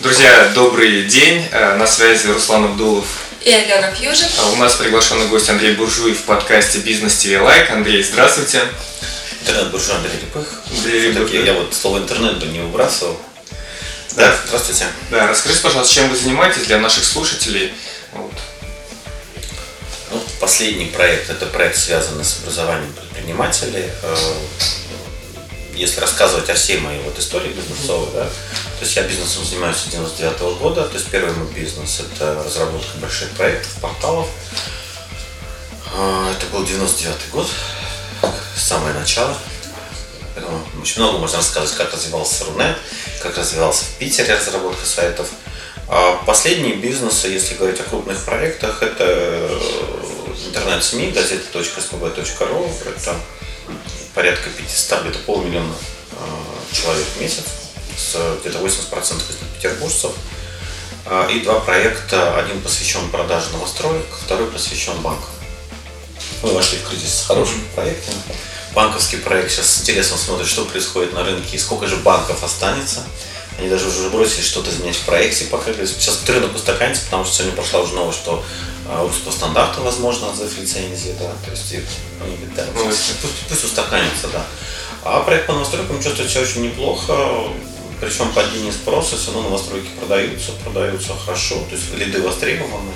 Друзья, 0.00 0.50
добрый 0.54 1.04
день. 1.04 1.46
Э, 1.52 1.76
на 1.76 1.86
связи 1.86 2.26
Руслан 2.26 2.64
Абдулов 2.64 3.06
и 3.42 3.50
Алена 3.52 3.92
Фьюжин. 3.92 4.26
А 4.38 4.50
у 4.50 4.56
нас 4.56 4.74
приглашенный 4.74 5.28
гость 5.28 5.48
Андрей 5.48 5.76
Буржуев 5.76 6.18
в 6.18 6.22
подкасте 6.24 6.78
«Бизнес 6.78 7.14
ТВ 7.18 7.40
Лайк». 7.40 7.70
Андрей, 7.70 8.02
здравствуйте. 8.02 8.62
Интернет-буржуй 9.40 9.94
Андрей 9.94 10.16
Липых. 10.20 10.62
Андрей 10.70 11.12
Липых. 11.12 11.32
Я 11.32 11.52
вот 11.54 11.72
слово 11.74 11.98
интернет 11.98 12.38
бы 12.38 12.46
не 12.46 12.58
выбрасывал. 12.58 13.16
Да, 14.16 14.30
да, 14.30 14.36
здравствуйте. 14.46 14.86
Да, 15.10 15.28
расскажите, 15.28 15.62
пожалуйста, 15.62 15.94
чем 15.94 16.08
вы 16.08 16.16
занимаетесь 16.16 16.66
для 16.66 16.78
наших 16.78 17.04
слушателей? 17.04 17.72
Вот. 18.12 18.32
Ну, 20.10 20.20
последний 20.40 20.86
проект– 20.86 21.30
это 21.30 21.46
проект, 21.46 21.78
связанный 21.78 22.24
с 22.24 22.38
образованием 22.42 22.92
предпринимателей. 22.92 23.90
Если 25.74 26.00
рассказывать 26.00 26.48
о 26.50 26.54
всей 26.54 26.78
моей 26.78 27.02
вот 27.02 27.18
истории 27.18 27.48
бизнесовой, 27.48 28.08
да, 28.14 28.24
то 28.24 28.80
есть 28.80 28.94
я 28.96 29.02
бизнесом 29.02 29.44
занимаюсь 29.44 29.76
с 29.76 29.84
99 29.86 30.40
-го 30.40 30.58
года, 30.58 30.84
то 30.84 30.94
есть 30.94 31.08
первый 31.08 31.32
мой 31.34 31.52
бизнес– 31.52 32.00
это 32.14 32.42
разработка 32.44 32.96
больших 32.98 33.30
проектов, 33.30 33.72
порталов. 33.80 34.28
А, 35.96 36.32
это 36.32 36.46
был 36.46 36.64
99 36.64 37.30
год, 37.32 37.48
самое 38.56 38.94
начало. 38.94 39.36
Очень 40.80 41.02
много 41.02 41.18
можно 41.18 41.38
рассказывать, 41.38 41.76
как 41.76 41.92
развивался 41.92 42.44
Рунет, 42.44 42.76
как 43.22 43.36
развивался 43.38 43.84
в 43.84 43.98
Питере 43.98 44.34
разработка 44.34 44.84
сайтов. 44.86 45.28
А 45.88 46.22
последние 46.26 46.76
бизнесы, 46.76 47.28
если 47.28 47.54
говорить 47.54 47.80
о 47.80 47.84
крупных 47.84 48.24
проектах, 48.24 48.82
это 48.82 49.50
интернет-СМИ, 50.46 51.12
газета.спб.ру, 51.12 52.72
это 52.86 53.16
порядка 54.14 54.48
500, 54.50 55.02
где-то 55.02 55.18
полмиллиона 55.20 55.74
э, 56.12 56.74
человек 56.74 57.06
в 57.16 57.20
месяц, 57.20 57.44
с 57.96 58.38
где-то 58.40 58.58
80% 58.58 59.16
из 59.30 59.36
петербуржцев. 59.56 60.12
Э, 61.06 61.28
и 61.30 61.40
два 61.40 61.60
проекта. 61.60 62.38
Один 62.38 62.60
посвящен 62.60 63.10
продаже 63.10 63.50
новостроек, 63.52 64.06
второй 64.24 64.50
посвящен 64.50 64.96
банкам. 65.02 65.28
Мы 66.42 66.52
вошли 66.52 66.78
в 66.78 66.88
кризис 66.88 67.20
с 67.20 67.26
хорошими 67.26 67.64
проектами. 67.74 68.16
Банковский 68.74 69.18
проект 69.18 69.52
сейчас 69.52 69.70
с 69.70 69.80
интересом 69.82 70.18
смотрит, 70.18 70.48
что 70.48 70.64
происходит 70.64 71.12
на 71.12 71.22
рынке 71.22 71.56
и 71.56 71.58
сколько 71.58 71.86
же 71.86 71.96
банков 71.96 72.42
останется. 72.42 73.04
Они 73.58 73.68
даже 73.68 73.86
уже 73.86 74.10
бросили 74.10 74.42
что-то 74.42 74.70
изменять 74.70 74.96
в 74.96 75.04
проекте, 75.04 75.44
пока 75.44 75.72
сейчас 75.72 76.22
рынок 76.28 76.54
устаканится, 76.54 77.04
потому 77.04 77.24
что 77.24 77.34
сегодня 77.34 77.56
пошла 77.56 77.80
уже 77.80 77.94
новость, 77.94 78.18
что 78.18 78.44
а, 78.86 79.08
по 79.24 79.30
стандарту 79.30 79.82
возможно 79.82 80.28
отзыв 80.28 80.58
лицензии, 80.58 81.14
да, 81.18 81.32
то 81.44 81.50
есть 81.50 81.72
они 81.72 82.36
говорят, 82.36 82.54
да, 82.54 82.66
ну, 82.74 82.84
пусть, 82.86 83.14
пусть, 83.48 83.64
устаканится, 83.64 84.28
да. 84.28 84.44
А 85.02 85.20
проект 85.20 85.46
по 85.46 85.52
новостройкам 85.52 86.02
чувствует 86.02 86.30
себя 86.30 86.42
очень 86.42 86.62
неплохо, 86.62 87.14
причем 88.00 88.32
падение 88.32 88.72
спроса, 88.72 89.16
все 89.16 89.32
равно 89.32 89.48
новостройки 89.48 89.88
продаются, 89.98 90.52
продаются 90.64 91.12
хорошо, 91.24 91.56
то 91.68 91.76
есть 91.76 91.94
лиды 91.94 92.20
востребованы. 92.20 92.92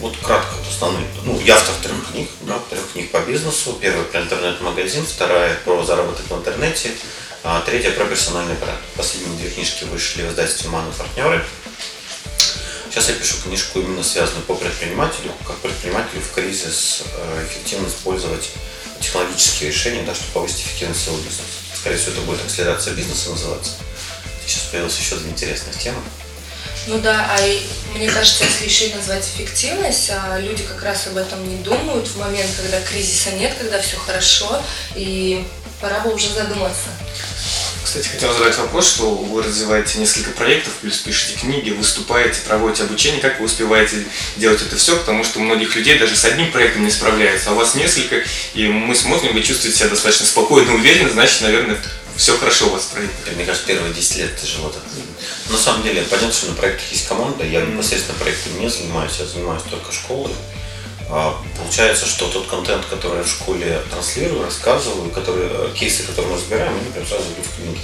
Вот 0.00 0.16
кратко 0.22 0.54
основные. 0.68 1.06
Ну, 1.24 1.40
я 1.40 1.54
автор 1.54 1.74
трех 1.82 2.10
книг, 2.10 2.28
да, 2.42 2.58
трех 2.68 2.92
книг 2.92 3.10
по 3.10 3.20
бизнесу. 3.20 3.78
Первая 3.80 4.04
про 4.04 4.20
интернет-магазин, 4.20 5.06
вторая 5.06 5.54
про 5.64 5.82
заработок 5.82 6.26
в 6.28 6.34
интернете, 6.34 6.90
а 7.44 7.60
третья 7.60 7.90
про 7.90 8.06
персональный 8.06 8.54
бренд. 8.54 8.78
Последние 8.96 9.36
две 9.36 9.50
книжки 9.50 9.84
вышли 9.84 10.22
в 10.22 10.30
издательстве 10.30 10.70
«Маны 10.70 10.90
партнеры». 10.92 11.44
Сейчас 12.90 13.10
я 13.10 13.14
пишу 13.16 13.36
книжку 13.42 13.80
именно 13.80 14.02
связанную 14.02 14.44
по 14.44 14.54
предпринимателю, 14.54 15.30
как 15.46 15.58
предпринимателю 15.58 16.22
в 16.22 16.32
кризис 16.32 17.02
э, 17.04 17.46
эффективно 17.46 17.86
использовать 17.88 18.48
технологические 18.98 19.70
решения, 19.70 20.02
да, 20.04 20.14
чтобы 20.14 20.32
повысить 20.32 20.60
эффективность 20.60 21.04
своего 21.04 21.20
бизнеса. 21.20 21.42
Скорее 21.74 21.98
всего, 21.98 22.12
это 22.12 22.20
будет 22.22 22.44
акселерация 22.46 22.94
бизнеса 22.94 23.30
называться. 23.30 23.72
Сейчас 24.46 24.62
появилась 24.70 24.98
еще 24.98 25.16
две 25.16 25.30
интересных 25.30 25.78
темы. 25.78 25.98
Ну 26.86 26.98
да, 26.98 27.28
а 27.30 27.94
мне 27.94 28.10
кажется, 28.10 28.44
если 28.44 28.64
еще 28.64 28.88
и 28.88 28.94
назвать 28.94 29.24
эффективность, 29.24 30.10
а 30.10 30.38
люди 30.38 30.62
как 30.62 30.82
раз 30.82 31.06
об 31.08 31.18
этом 31.18 31.46
не 31.46 31.62
думают 31.62 32.06
в 32.06 32.18
момент, 32.18 32.50
когда 32.56 32.80
кризиса 32.80 33.32
нет, 33.32 33.54
когда 33.58 33.82
все 33.82 33.96
хорошо, 33.98 34.62
и 34.94 35.46
пора 35.80 36.00
бы 36.00 36.14
уже 36.14 36.30
задуматься. 36.30 36.88
Кстати, 37.94 38.08
хотел 38.08 38.32
задать 38.32 38.58
вопрос, 38.58 38.88
что 38.88 39.14
вы 39.14 39.40
развиваете 39.40 40.00
несколько 40.00 40.32
проектов, 40.32 40.72
плюс 40.80 40.98
пишете 40.98 41.38
книги, 41.38 41.70
выступаете, 41.70 42.40
проводите 42.44 42.82
обучение. 42.82 43.20
Как 43.20 43.38
вы 43.38 43.46
успеваете 43.46 44.04
делать 44.36 44.60
это 44.62 44.74
все? 44.74 44.96
Потому 44.96 45.22
что 45.22 45.38
у 45.38 45.42
многих 45.42 45.76
людей 45.76 45.96
даже 45.96 46.16
с 46.16 46.24
одним 46.24 46.50
проектом 46.50 46.82
не 46.82 46.90
справляются, 46.90 47.50
а 47.50 47.52
у 47.52 47.54
вас 47.54 47.76
несколько, 47.76 48.24
и 48.54 48.66
мы 48.66 48.96
смотрим, 48.96 49.32
вы 49.32 49.42
чувствуете 49.42 49.78
себя 49.78 49.90
достаточно 49.90 50.26
спокойно 50.26 50.74
уверенно, 50.74 51.08
значит, 51.08 51.42
наверное, 51.42 51.78
все 52.16 52.36
хорошо 52.36 52.66
у 52.66 52.70
вас 52.70 52.82
в 52.82 52.88
проекте. 52.88 53.30
Мне 53.32 53.44
кажется, 53.44 53.64
первые 53.68 53.94
10 53.94 54.16
лет 54.16 54.40
тяжело 54.42 54.70
так. 54.70 54.82
На 55.50 55.56
самом 55.56 55.84
деле, 55.84 56.02
понятно, 56.02 56.32
что 56.32 56.48
на 56.48 56.54
проектах 56.54 56.90
есть 56.90 57.06
команда, 57.06 57.44
я 57.44 57.60
непосредственно 57.60 58.18
проектом 58.18 58.58
не 58.58 58.68
занимаюсь, 58.68 59.12
я 59.20 59.26
занимаюсь 59.26 59.62
только 59.70 59.92
школой. 59.92 60.32
А, 61.10 61.36
получается, 61.56 62.06
что 62.06 62.28
тот 62.28 62.46
контент, 62.46 62.84
который 62.86 63.22
в 63.22 63.28
школе 63.28 63.80
транслирую, 63.90 64.44
рассказываю, 64.44 65.10
который, 65.10 65.46
э, 65.50 65.70
кейсы, 65.74 66.02
которые 66.02 66.32
мы 66.32 66.38
разбираем, 66.38 66.74
они 66.74 66.90
прям 66.90 67.06
сразу 67.06 67.24
идут 67.24 67.46
в 67.46 67.56
книги. 67.56 67.80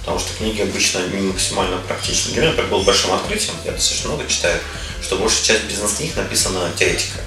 Потому 0.00 0.18
что 0.18 0.34
книги 0.34 0.62
обычно 0.62 1.06
не 1.08 1.28
максимально 1.28 1.76
практичны. 1.78 2.32
Для 2.32 2.40
меня, 2.40 2.50
например, 2.50 2.70
было 2.70 2.82
большим 2.82 3.12
открытием, 3.12 3.54
я 3.64 3.72
достаточно 3.72 4.10
много 4.10 4.26
читаю, 4.26 4.58
что 5.02 5.16
большая 5.16 5.44
часть 5.44 5.64
бизнес-книг 5.64 6.16
написана 6.16 6.70
теоретика. 6.76 7.18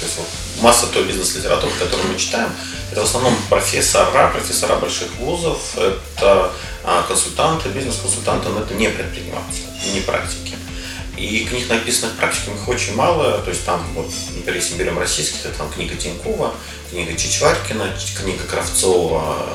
То 0.00 0.06
есть 0.06 0.16
вот, 0.16 0.28
масса 0.62 0.86
той 0.86 1.04
бизнес-литературы, 1.04 1.72
которую 1.78 2.08
мы 2.08 2.18
читаем, 2.18 2.50
это 2.90 3.02
в 3.02 3.04
основном 3.04 3.36
профессора, 3.48 4.30
профессора 4.30 4.76
больших 4.76 5.14
вузов, 5.16 5.76
это 5.76 6.52
а, 6.84 7.02
консультанты, 7.06 7.68
бизнес-консультанты, 7.68 8.48
но 8.48 8.60
это 8.60 8.74
не 8.74 8.88
предприниматели, 8.88 9.66
не 9.92 10.00
практики. 10.00 10.56
И 11.22 11.44
книг, 11.44 11.68
написанных 11.68 12.16
практиками, 12.16 12.56
их 12.56 12.66
очень 12.66 12.96
мало. 12.96 13.38
То 13.42 13.50
есть 13.50 13.64
там, 13.64 13.80
вот, 13.94 14.10
например, 14.34 14.56
если 14.56 14.74
берем 14.74 14.98
российских, 14.98 15.46
это 15.46 15.56
там 15.56 15.70
книга 15.70 15.94
Тинькова, 15.94 16.52
книга 16.90 17.14
Чичваркина, 17.14 17.96
книга 18.20 18.42
Кравцова, 18.42 19.46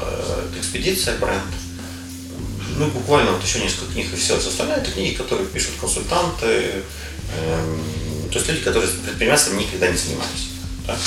это 0.49 0.59
«Экспедиция» 0.59 1.17
бренд. 1.17 1.43
Ну, 2.77 2.87
буквально 2.87 3.33
вот 3.33 3.43
еще 3.43 3.59
несколько 3.59 3.91
книг 3.91 4.07
и 4.13 4.15
все. 4.15 4.39
Все 4.39 4.47
остальное 4.47 4.77
это 4.77 4.91
книги, 4.91 5.15
которые 5.15 5.45
пишут 5.47 5.71
консультанты, 5.77 6.83
эм, 7.37 8.29
то 8.31 8.37
есть 8.37 8.47
люди, 8.47 8.61
которые 8.61 8.89
предпринимательством 8.89 9.57
никогда 9.57 9.89
не 9.89 9.97
занимались. 9.97 10.47
Да? 10.85 10.97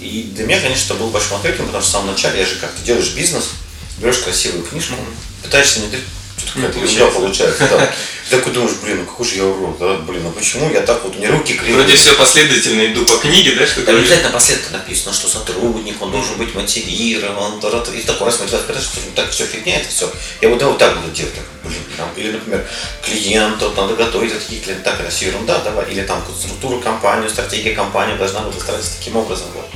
И 0.00 0.30
для 0.36 0.46
меня, 0.46 0.60
конечно, 0.60 0.92
это 0.92 1.02
был 1.02 1.10
большим 1.10 1.34
открытием, 1.34 1.66
потому 1.66 1.82
что 1.82 1.90
в 1.90 1.92
самом 1.92 2.12
начале 2.12 2.38
я 2.38 2.46
же 2.46 2.54
как-то 2.56 2.80
делаешь 2.82 3.12
бизнес, 3.16 3.50
берешь 3.98 4.18
красивую 4.18 4.62
книжку, 4.62 4.94
пытаешься 5.42 5.80
внедрить 5.80 6.04
что-то 6.36 6.68
какая 6.68 7.10
получается. 7.10 7.66
Да. 7.68 7.92
Ты 8.28 8.38
такой 8.38 8.52
думаешь, 8.52 8.76
блин, 8.82 8.98
ну 8.98 9.06
какой 9.06 9.24
же 9.24 9.36
я 9.36 9.44
урод, 9.44 9.78
да, 9.78 9.98
блин, 9.98 10.24
ну 10.24 10.32
почему 10.32 10.68
я 10.72 10.80
так 10.80 11.04
вот, 11.04 11.14
у 11.14 11.18
меня 11.18 11.30
руки 11.30 11.54
кривые. 11.54 11.76
Вроде 11.76 11.94
все 11.94 12.12
последовательно 12.14 12.84
иду 12.92 13.04
по 13.04 13.18
книге, 13.18 13.54
да, 13.54 13.64
что 13.64 13.82
да, 13.82 13.92
обязательно 13.92 14.30
последовательно 14.30 14.78
написано, 14.78 15.14
что 15.14 15.28
сотрудник, 15.28 16.02
он 16.02 16.10
должен 16.10 16.36
быть 16.36 16.52
мотивирован, 16.52 17.58
и 17.58 18.02
такой 18.02 18.26
раз 18.26 18.40
мотивация, 18.40 18.80
что 18.80 19.00
так 19.14 19.30
все 19.30 19.46
фигня, 19.46 19.76
это 19.76 19.88
все. 19.88 20.12
Я 20.40 20.48
вот, 20.48 20.58
да, 20.58 20.66
вот 20.66 20.78
так 20.78 21.00
буду 21.00 21.14
делать, 21.14 21.34
так, 21.34 21.44
блин, 21.62 21.80
там, 21.96 22.08
или, 22.16 22.32
например, 22.32 22.66
клиент, 23.04 23.62
вот 23.62 23.76
надо 23.76 23.94
готовить, 23.94 24.32
а 24.32 24.40
такие 24.40 24.60
клиенты, 24.60 24.82
так, 24.82 24.98
это 24.98 25.10
все 25.10 25.26
ерунда, 25.26 25.58
давай, 25.58 25.88
или 25.92 26.02
там 26.02 26.20
структура 26.36 26.80
компании, 26.80 27.28
стратегия 27.28 27.74
компании 27.74 28.16
должна 28.16 28.40
быть 28.40 28.56
выстраиваться 28.56 28.96
таким 28.98 29.14
образом, 29.16 29.46
вот. 29.54 29.68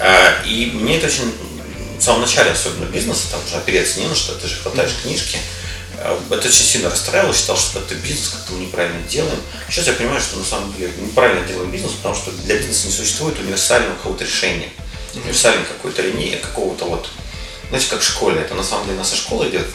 А, 0.00 0.42
и 0.44 0.72
мне 0.74 0.96
это 0.96 1.06
очень 1.06 1.32
в 2.00 2.02
самом 2.02 2.22
начале, 2.22 2.50
особенно 2.50 2.86
бизнеса, 2.86 3.28
там 3.30 3.40
уже 3.46 3.56
опереться 3.56 4.00
не 4.00 4.08
на 4.08 4.16
что, 4.16 4.34
ты 4.34 4.48
же 4.48 4.56
хватаешь 4.56 4.90
книжки, 5.02 5.38
это 5.98 6.48
очень 6.48 6.64
сильно 6.64 6.90
расстраивало, 6.90 7.34
считал, 7.34 7.56
что 7.56 7.78
это 7.78 7.94
бизнес 7.94 8.28
как-то 8.28 8.52
мы 8.52 8.66
неправильно 8.66 9.00
делаем. 9.08 9.40
Сейчас 9.68 9.86
я 9.86 9.92
понимаю, 9.94 10.20
что 10.20 10.36
на 10.36 10.44
самом 10.44 10.74
деле 10.74 10.92
неправильно 10.98 11.46
делаем 11.46 11.70
бизнес, 11.70 11.92
потому 11.92 12.14
что 12.14 12.30
для 12.30 12.56
бизнеса 12.56 12.86
не 12.86 12.92
существует 12.92 13.38
универсального 13.38 13.94
какого-то 13.94 14.24
решения, 14.24 14.70
универсальной 15.14 15.64
какой-то 15.64 16.02
линии, 16.02 16.36
какого-то 16.36 16.84
вот, 16.84 17.08
знаете, 17.68 17.88
как 17.90 18.00
в 18.00 18.06
школе, 18.06 18.40
это 18.40 18.54
на 18.54 18.62
самом 18.62 18.86
деле 18.86 18.98
наша 18.98 19.16
школа 19.16 19.48
идет. 19.48 19.66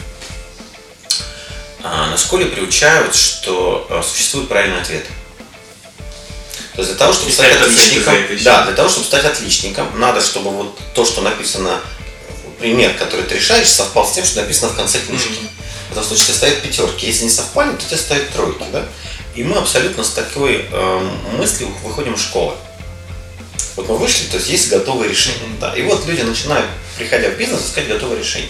А 1.82 2.10
на 2.10 2.16
школе 2.16 2.46
приучают, 2.46 3.14
что 3.14 3.86
а, 3.90 4.02
существует 4.02 4.48
правильный 4.48 4.80
ответ. 4.80 5.04
То 6.74 6.80
есть 6.80 6.90
для 6.90 6.98
того, 6.98 7.12
чтобы 7.12 7.32
стать 7.32 7.60
отличником, 7.60 8.14
да, 8.44 8.64
для 8.64 8.74
того, 8.74 8.88
чтобы 8.88 9.04
стать 9.04 9.24
отличником, 9.24 9.98
надо, 9.98 10.20
чтобы 10.20 10.50
вот 10.50 10.78
то, 10.94 11.04
что 11.04 11.20
написано, 11.20 11.80
пример, 12.60 12.94
который 12.94 13.26
ты 13.26 13.34
решаешь, 13.34 13.68
совпал 13.68 14.06
с 14.06 14.12
тем, 14.12 14.24
что 14.24 14.40
написано 14.40 14.70
в 14.70 14.76
конце 14.76 15.00
книжки. 15.00 15.28
Mm-hmm. 15.28 15.61
Этом 15.92 16.04
случае 16.04 16.26
тебе 16.26 16.36
ставят 16.36 16.62
пятерки. 16.62 17.06
Если 17.06 17.24
не 17.24 17.30
совпали, 17.30 17.76
то 17.76 17.84
тебе 17.84 17.98
ставят 17.98 18.30
тройки. 18.30 18.64
Да? 18.72 18.86
И 19.34 19.44
мы 19.44 19.56
абсолютно 19.56 20.02
с 20.04 20.10
такой 20.10 20.66
э, 20.70 21.10
мыслью 21.38 21.68
выходим 21.84 22.16
в 22.16 22.20
школу. 22.20 22.54
Вот 23.76 23.88
мы 23.88 23.96
вышли, 23.96 24.26
то 24.26 24.36
есть 24.36 24.48
есть 24.48 24.70
готовые 24.70 25.10
решения. 25.10 25.38
Да. 25.60 25.74
И 25.74 25.82
вот 25.82 26.06
люди 26.06 26.22
начинают, 26.22 26.66
приходя 26.96 27.30
в 27.30 27.36
бизнес, 27.36 27.66
искать 27.66 27.88
готовые 27.88 28.20
решения. 28.20 28.48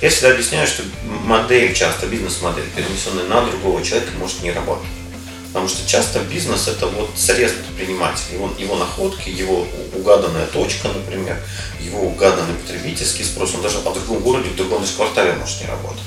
Я 0.00 0.10
всегда 0.10 0.30
объясняю, 0.30 0.66
что 0.66 0.82
модель 1.24 1.74
часто, 1.74 2.06
бизнес-модель, 2.06 2.64
перенесенная 2.74 3.24
на 3.24 3.44
другого 3.46 3.82
человека, 3.84 4.12
может 4.18 4.42
не 4.42 4.52
работать. 4.52 4.86
Потому 5.48 5.68
что 5.68 5.88
часто 5.88 6.20
бизнес 6.20 6.68
это 6.68 6.86
вот 6.86 7.10
срез 7.16 7.52
предпринимателя, 7.52 8.34
его, 8.34 8.50
его 8.58 8.76
находки, 8.76 9.28
его 9.30 9.66
угаданная 9.94 10.46
точка, 10.46 10.88
например, 10.88 11.40
его 11.80 12.00
угаданный 12.00 12.54
потребительский 12.54 13.24
спрос, 13.24 13.54
он 13.54 13.62
даже 13.62 13.78
по 13.78 13.92
другому 13.92 14.20
городе, 14.20 14.50
в 14.50 14.56
другом 14.56 14.84
квартале 14.84 15.32
может 15.32 15.60
не 15.60 15.66
работать. 15.66 16.02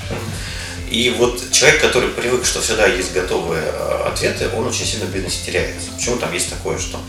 И 0.90 1.14
вот 1.16 1.40
человек, 1.52 1.80
который 1.80 2.08
привык, 2.10 2.44
что 2.44 2.60
всегда 2.60 2.86
есть 2.86 3.12
готовые 3.12 3.62
э, 3.64 4.08
ответы, 4.08 4.48
он 4.56 4.66
очень 4.66 4.84
сильно 4.84 5.06
в 5.06 5.12
бизнесе 5.12 5.46
теряется. 5.46 5.92
Почему 5.96 6.16
там 6.16 6.32
есть 6.32 6.50
такое, 6.50 6.78
что 6.78 7.00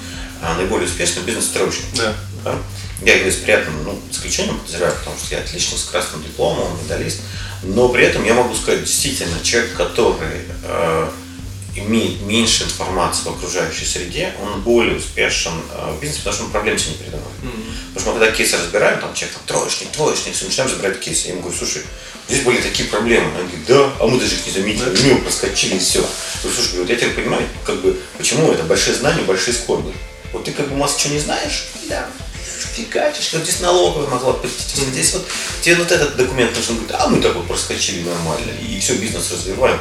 э, 0.42 0.54
наиболее 0.57 0.88
успешный 0.88 1.24
бизнес 1.24 1.45
стройщик? 1.45 1.86
Да. 1.95 2.13
да? 2.44 2.56
Я 3.01 3.16
говорю 3.16 3.31
с 3.31 3.38
приятным 3.38 3.83
ну, 3.83 4.00
исключением 4.12 4.60
подозреваю, 4.60 4.94
потому 4.94 5.18
что 5.18 5.33
я 5.33 5.42
отличник 5.42 5.80
с 5.80 5.86
красным 5.86 6.22
дипломом, 6.22 6.78
медалист. 6.83 7.22
Но 7.63 7.89
при 7.89 8.06
этом 8.06 8.24
я 8.24 8.36
могу 8.36 8.54
сказать, 8.54 8.81
действительно, 8.81 9.39
человек, 9.42 9.74
который 9.74 10.45
э, 10.63 11.10
имеет 11.75 12.21
меньше 12.21 12.63
информации 12.63 13.23
в 13.23 13.27
окружающей 13.27 13.85
среде, 13.85 14.33
он 14.41 14.62
более 14.62 14.97
успешен 14.97 15.53
э, 15.73 15.94
в 15.94 16.01
бизнесе, 16.01 16.19
потому 16.19 16.35
что 16.35 16.45
он 16.45 16.51
проблем 16.51 16.77
себе 16.77 16.91
не 16.91 16.97
передавает. 16.97 17.27
Mm-hmm. 17.44 17.94
Потому 17.94 18.00
что 18.00 18.12
мы 18.12 18.19
когда 18.19 18.31
кейсы 18.35 18.57
разбираем, 18.57 19.00
там 19.00 19.13
человек 19.13 19.38
там 19.38 19.44
троечник, 19.47 19.91
троечник, 19.91 20.35
все, 20.35 20.45
начинаем 20.45 20.71
забирать 20.71 21.00
кейсы. 21.00 21.27
Я 21.27 21.33
ему 21.33 21.44
говорю, 21.44 21.57
слушай, 21.57 21.83
здесь 22.27 22.44
были 22.44 22.62
такие 22.62 22.89
проблемы. 22.89 23.27
Он 23.27 23.47
говорит, 23.47 23.65
да, 23.68 23.91
а 24.00 24.07
мы 24.07 24.19
даже 24.19 24.35
их 24.35 24.45
не 24.45 24.51
заметили, 24.51 24.88
mm-hmm. 24.88 25.07
мимо 25.07 25.21
проскочили 25.21 25.75
и 25.75 25.79
все. 25.79 26.00
Я 26.00 26.06
говорю, 26.44 26.62
слушай, 26.62 26.79
вот 26.79 26.89
я 26.89 26.95
теперь 26.95 27.13
понимаю, 27.13 27.47
как 27.63 27.81
бы, 27.81 27.97
почему 28.17 28.51
это 28.51 28.63
большие 28.63 28.95
знания, 28.95 29.21
большие 29.24 29.53
скорби. 29.53 29.94
Вот 30.33 30.44
ты 30.44 30.51
как 30.51 30.69
бы 30.69 30.75
масса 30.75 31.00
чего 31.00 31.13
не 31.13 31.19
знаешь, 31.19 31.67
да, 31.89 32.07
фигачишь, 32.75 33.33
вот 33.33 33.44
здесь 33.44 33.59
налоговая 33.59 34.07
могла 34.07 34.33
прийти, 34.33 34.81
mm-hmm. 34.81 34.91
здесь 34.91 35.13
вот 35.13 35.25
тебе 35.62 35.75
вот 35.75 35.91
этот 35.91 36.15
документ 36.15 36.56
нужен, 36.56 36.75
говорит, 36.75 36.95
а 36.97 37.07
мы 37.07 37.21
так 37.21 37.35
вот 37.35 37.47
проскочили 37.47 38.07
нормально, 38.07 38.51
и 38.62 38.79
все, 38.79 38.95
бизнес 38.95 39.31
развиваем. 39.31 39.79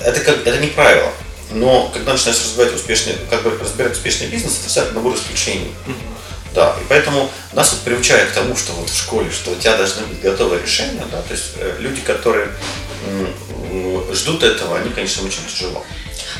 Это 0.00 0.20
как, 0.20 0.46
это 0.46 0.58
не 0.58 0.68
правило. 0.68 1.12
Но 1.54 1.90
когда 1.92 2.12
начинаешь 2.12 2.40
развивать 2.40 2.74
успешный, 2.74 3.14
как 3.30 3.42
бы 3.42 3.50
разбирать 3.58 3.92
успешный 3.92 4.28
бизнес, 4.28 4.58
это 4.60 4.68
всегда 4.68 4.90
набор 4.92 5.14
исключений. 5.14 5.72
Mm-hmm. 5.86 6.54
Да, 6.54 6.76
и 6.80 6.84
поэтому 6.88 7.30
нас 7.52 7.72
вот 7.72 7.80
приучают 7.80 8.30
к 8.30 8.34
тому, 8.34 8.54
что 8.56 8.72
вот 8.72 8.90
в 8.90 8.96
школе, 8.96 9.30
что 9.30 9.52
у 9.52 9.54
тебя 9.54 9.76
должны 9.76 10.04
быть 10.06 10.20
готовые 10.20 10.62
решения, 10.62 11.04
да, 11.10 11.22
то 11.22 11.32
есть 11.32 11.52
э, 11.56 11.76
люди, 11.78 12.02
которые 12.02 12.48
ждут 14.12 14.42
этого, 14.42 14.78
они, 14.78 14.90
конечно, 14.90 15.24
очень 15.24 15.46
тяжело. 15.50 15.84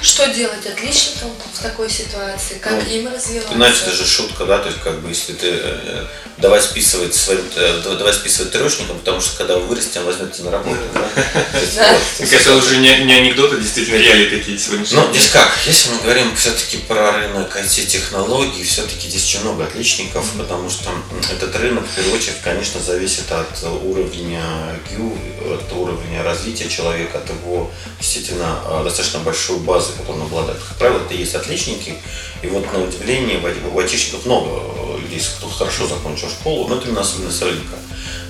Что 0.02 0.26
делать 0.26 0.66
отличникам 0.66 1.30
в 1.54 1.62
такой 1.62 1.88
ситуации? 1.88 2.54
Как 2.60 2.72
ну, 2.72 2.90
им 2.90 3.12
развиваться? 3.12 3.54
Знаете, 3.54 3.78
это 3.82 3.92
же 3.92 4.04
шутка, 4.04 4.44
да, 4.44 4.58
то 4.58 4.69
есть 4.69 4.80
как 4.82 5.00
бы 5.00 5.08
если 5.08 5.32
ты 5.32 5.48
э, 5.50 6.06
давай 6.38 6.60
списывать 6.60 7.14
своим, 7.14 7.40
э, 7.54 7.96
давай 7.98 8.12
списывать 8.12 8.52
трешникам, 8.52 8.98
потому 8.98 9.20
что 9.20 9.36
когда 9.38 9.56
вы 9.56 9.66
вырастете, 9.66 10.00
возьмете 10.00 10.42
на 10.42 10.50
работу. 10.50 10.80
Это 12.19 12.56
уже 12.56 12.78
не 12.78 12.88
анекдоты, 12.90 13.58
действительно 13.58 13.96
реалии 13.96 14.38
такие 14.38 14.58
сегодня. 14.58 14.86
Ну, 14.90 15.12
здесь 15.12 15.30
как, 15.30 15.50
если 15.66 15.90
мы 15.90 16.00
говорим 16.02 16.34
все-таки 16.36 16.78
про 16.78 17.12
рынок 17.12 17.56
IT-технологий, 17.56 18.64
все-таки 18.64 19.08
здесь 19.08 19.24
очень 19.24 19.40
много 19.40 19.64
отличников, 19.64 20.26
потому 20.36 20.69
что 20.69 20.90
этот 21.30 21.54
рынок, 21.56 21.86
в 21.86 21.94
первую 21.94 22.16
очередь, 22.16 22.40
конечно, 22.42 22.80
зависит 22.80 23.30
от 23.30 23.62
уровня 23.84 24.42
IQ, 24.90 25.54
от 25.54 25.72
уровня 25.72 26.22
развития 26.22 26.69
человека, 26.69 27.19
от 27.19 27.30
его 27.30 27.70
действительно 28.00 28.58
э, 28.66 28.84
достаточно 28.84 29.20
большой 29.20 29.58
базы 29.64 29.93
которым 29.93 30.23
обладают. 30.23 30.61
Как 30.62 30.76
правило, 30.79 31.00
это 31.05 31.14
есть 31.14 31.35
отличники. 31.35 31.94
И 32.43 32.47
вот 32.47 32.70
на 32.73 32.82
удивление 32.82 33.41
у 33.73 33.79
айтишников 33.79 34.26
много 34.26 34.99
людей, 34.99 35.20
кто 35.37 35.49
хорошо 35.49 35.87
закончил 35.87 36.29
школу, 36.29 36.69
но 36.69 36.76
это 36.76 36.87
именно 36.87 37.00
особенность 37.00 37.43
рынка. 37.43 37.76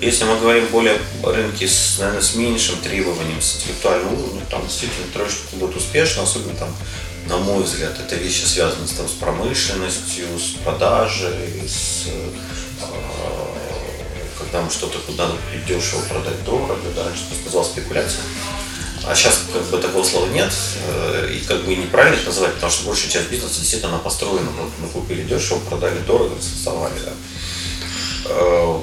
Если 0.01 0.25
мы 0.25 0.37
говорим 0.39 0.67
более 0.67 0.99
о 1.23 1.31
рынке 1.31 1.69
с, 1.69 1.99
наверное, 1.99 2.23
с 2.23 2.35
меньшим 2.35 2.77
требованием, 2.79 3.41
с 3.41 3.57
интеллектуальным 3.57 4.15
уровнем, 4.15 4.47
там 4.51 4.67
действительно 4.67 5.07
троечники 5.13 5.55
будут 5.55 5.77
успешны, 5.77 6.23
особенно 6.23 6.55
там, 6.57 6.75
на 7.29 7.39
мой 7.39 7.63
взгляд, 7.63 7.97
это 7.99 8.17
вещи 8.17 8.45
связаны 8.45 8.87
с, 8.87 8.93
там, 8.93 9.09
с 9.09 9.13
промышленностью, 9.13 10.27
с 10.39 10.63
продажей, 10.65 11.63
с 11.69 12.09
э, 12.09 12.31
когда 14.39 14.63
мы 14.63 14.71
что-то 14.71 14.99
куда 14.99 15.29
надо 15.29 15.39
дешево 15.67 16.01
продать 16.03 16.45
дорого, 16.45 16.77
да, 16.97 17.05
что 17.15 17.35
сказал 17.41 17.65
спекуляция. 17.65 18.23
А 19.05 19.15
сейчас 19.17 19.41
как 19.53 19.63
бы 19.65 19.79
такого 19.79 20.05
слова 20.05 20.29
нет, 20.29 20.53
э, 20.87 21.35
и 21.35 21.45
как 21.45 21.65
бы 21.65 21.75
неправильно 21.75 22.15
их 22.15 22.25
называть, 22.25 22.55
потому 22.55 22.71
что 22.71 22.87
большая 22.87 23.11
часть 23.11 23.29
бизнеса 23.29 23.59
действительно 23.59 23.95
она 23.95 23.99
построена. 23.99 24.49
Вот 24.51 24.71
мы 24.79 24.89
купили 24.89 25.23
дешево, 25.25 25.59
продали 25.59 25.99
дорого, 26.01 26.37
сосовали. 26.41 26.95
Да. 27.05 27.13
Э, 28.27 28.81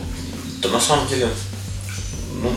да 0.57 0.69
на 0.69 0.81
самом 0.81 1.07
деле, 1.07 1.29
ну, 2.33 2.53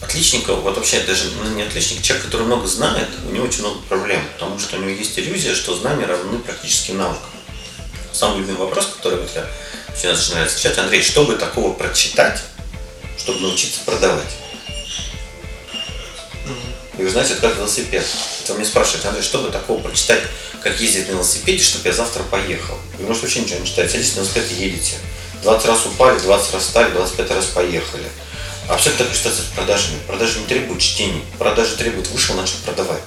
отличника, 0.00 0.54
вот 0.54 0.76
вообще 0.76 1.00
даже 1.00 1.30
ну, 1.42 1.50
не 1.54 1.62
отличник, 1.62 2.00
человек, 2.00 2.26
который 2.26 2.46
много 2.46 2.66
знает, 2.66 3.08
у 3.28 3.30
него 3.30 3.44
очень 3.44 3.60
много 3.60 3.80
проблем, 3.88 4.22
потому 4.38 4.58
что 4.58 4.76
у 4.76 4.80
него 4.80 4.90
есть 4.90 5.18
иллюзия, 5.18 5.54
что 5.54 5.76
знания 5.76 6.06
равны 6.06 6.38
практическим 6.38 6.96
навыкам. 6.96 7.30
Самый 8.10 8.38
любимый 8.38 8.58
вопрос, 8.58 8.86
который 8.96 9.20
вот 9.20 9.30
я 9.34 9.46
все 9.94 10.12
начинаю 10.12 10.46
отвечать, 10.46 10.78
Андрей, 10.78 11.02
что 11.02 11.24
бы 11.24 11.36
такого 11.36 11.74
прочитать, 11.74 12.42
чтобы 13.18 13.40
научиться 13.40 13.80
продавать? 13.84 14.43
И 16.98 17.02
вы 17.02 17.10
знаете, 17.10 17.32
это 17.34 17.42
как 17.48 17.56
велосипед. 17.56 18.04
Это 18.44 18.54
мне 18.54 18.64
спрашивают, 18.64 19.04
Андрей, 19.06 19.22
что 19.22 19.38
бы 19.38 19.50
такого 19.50 19.80
прочитать, 19.80 20.20
как 20.62 20.80
ездить 20.80 21.08
на 21.08 21.12
велосипеде, 21.12 21.62
чтобы 21.62 21.88
я 21.88 21.94
завтра 21.94 22.22
поехал? 22.22 22.78
Вы, 22.98 23.06
может, 23.06 23.22
вообще 23.22 23.40
ничего 23.40 23.58
не 23.60 23.66
читаете. 23.66 23.92
Садитесь 23.92 24.14
на 24.14 24.20
велосипед 24.20 24.44
и 24.50 24.54
едете. 24.54 24.94
20 25.42 25.66
раз 25.66 25.86
упали, 25.86 26.18
20 26.18 26.54
раз 26.54 26.62
встали, 26.62 26.90
25 26.92 27.30
раз 27.30 27.44
поехали. 27.46 28.08
А 28.68 28.76
все 28.76 28.90
так 28.90 29.08
ситуация 29.14 29.42
с 29.42 29.54
продажами. 29.54 29.98
Продажи 30.06 30.38
не 30.38 30.46
требуют 30.46 30.80
чтений. 30.80 31.22
Продажи 31.38 31.76
требуют 31.76 32.08
вышел, 32.08 32.34
начал 32.34 32.56
продавать. 32.64 33.02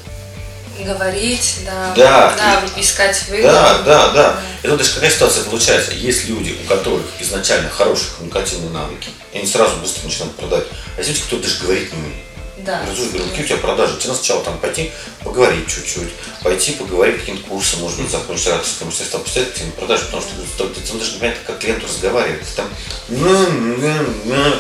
Говорить, 0.80 1.62
да, 1.66 1.94
да, 1.96 2.36
да 2.38 2.64
и, 2.76 2.82
искать 2.82 3.24
выгоду. 3.30 3.48
Да, 3.48 3.80
да, 3.80 4.10
да. 4.10 4.42
И 4.62 4.68
тут 4.68 4.78
даже 4.78 4.92
какая 4.92 5.10
ситуация 5.10 5.44
получается. 5.46 5.92
Есть 5.94 6.26
люди, 6.26 6.56
у 6.64 6.68
которых 6.68 7.08
изначально 7.20 7.72
хорошие 7.72 8.12
коммуникативные 8.16 8.70
навыки, 8.70 9.10
и 9.34 9.40
они 9.40 9.48
сразу 9.48 9.78
быстро 9.78 10.04
начинают 10.04 10.36
продать. 10.36 10.66
А 10.96 11.00
есть 11.00 11.10
люди, 11.10 11.22
кто 11.22 11.38
даже 11.40 11.58
говорить 11.64 11.92
не 11.92 11.98
умеет. 11.98 12.28
Да. 12.68 12.86
Разуешь, 12.86 13.12
говорю, 13.12 13.30
какие 13.30 13.46
у 13.46 13.48
тебя 13.48 13.58
продажи? 13.60 13.98
Тебе 13.98 14.14
сначала 14.14 14.44
там 14.44 14.58
пойти 14.58 14.92
поговорить 15.24 15.68
чуть-чуть, 15.70 16.10
пойти 16.44 16.74
поговорить 16.74 17.22
какие-то 17.22 17.48
курсы, 17.48 17.78
может 17.78 17.98
быть, 17.98 18.12
закончить 18.12 18.48
ораторское 18.48 18.86
мастерство, 18.86 19.20
поставить 19.20 19.54
какие 19.54 19.70
продажи, 19.70 20.04
потому 20.04 20.22
что 20.22 20.68
ты, 20.68 20.74
ты, 20.74 20.82
ты 20.82 20.98
даже 20.98 21.14
не 21.14 21.20
понимаешь, 21.20 21.40
как 21.48 21.60
клиенту 21.60 21.88
разговаривать. 21.88 22.42
Ты 22.42 22.56
там, 22.58 22.70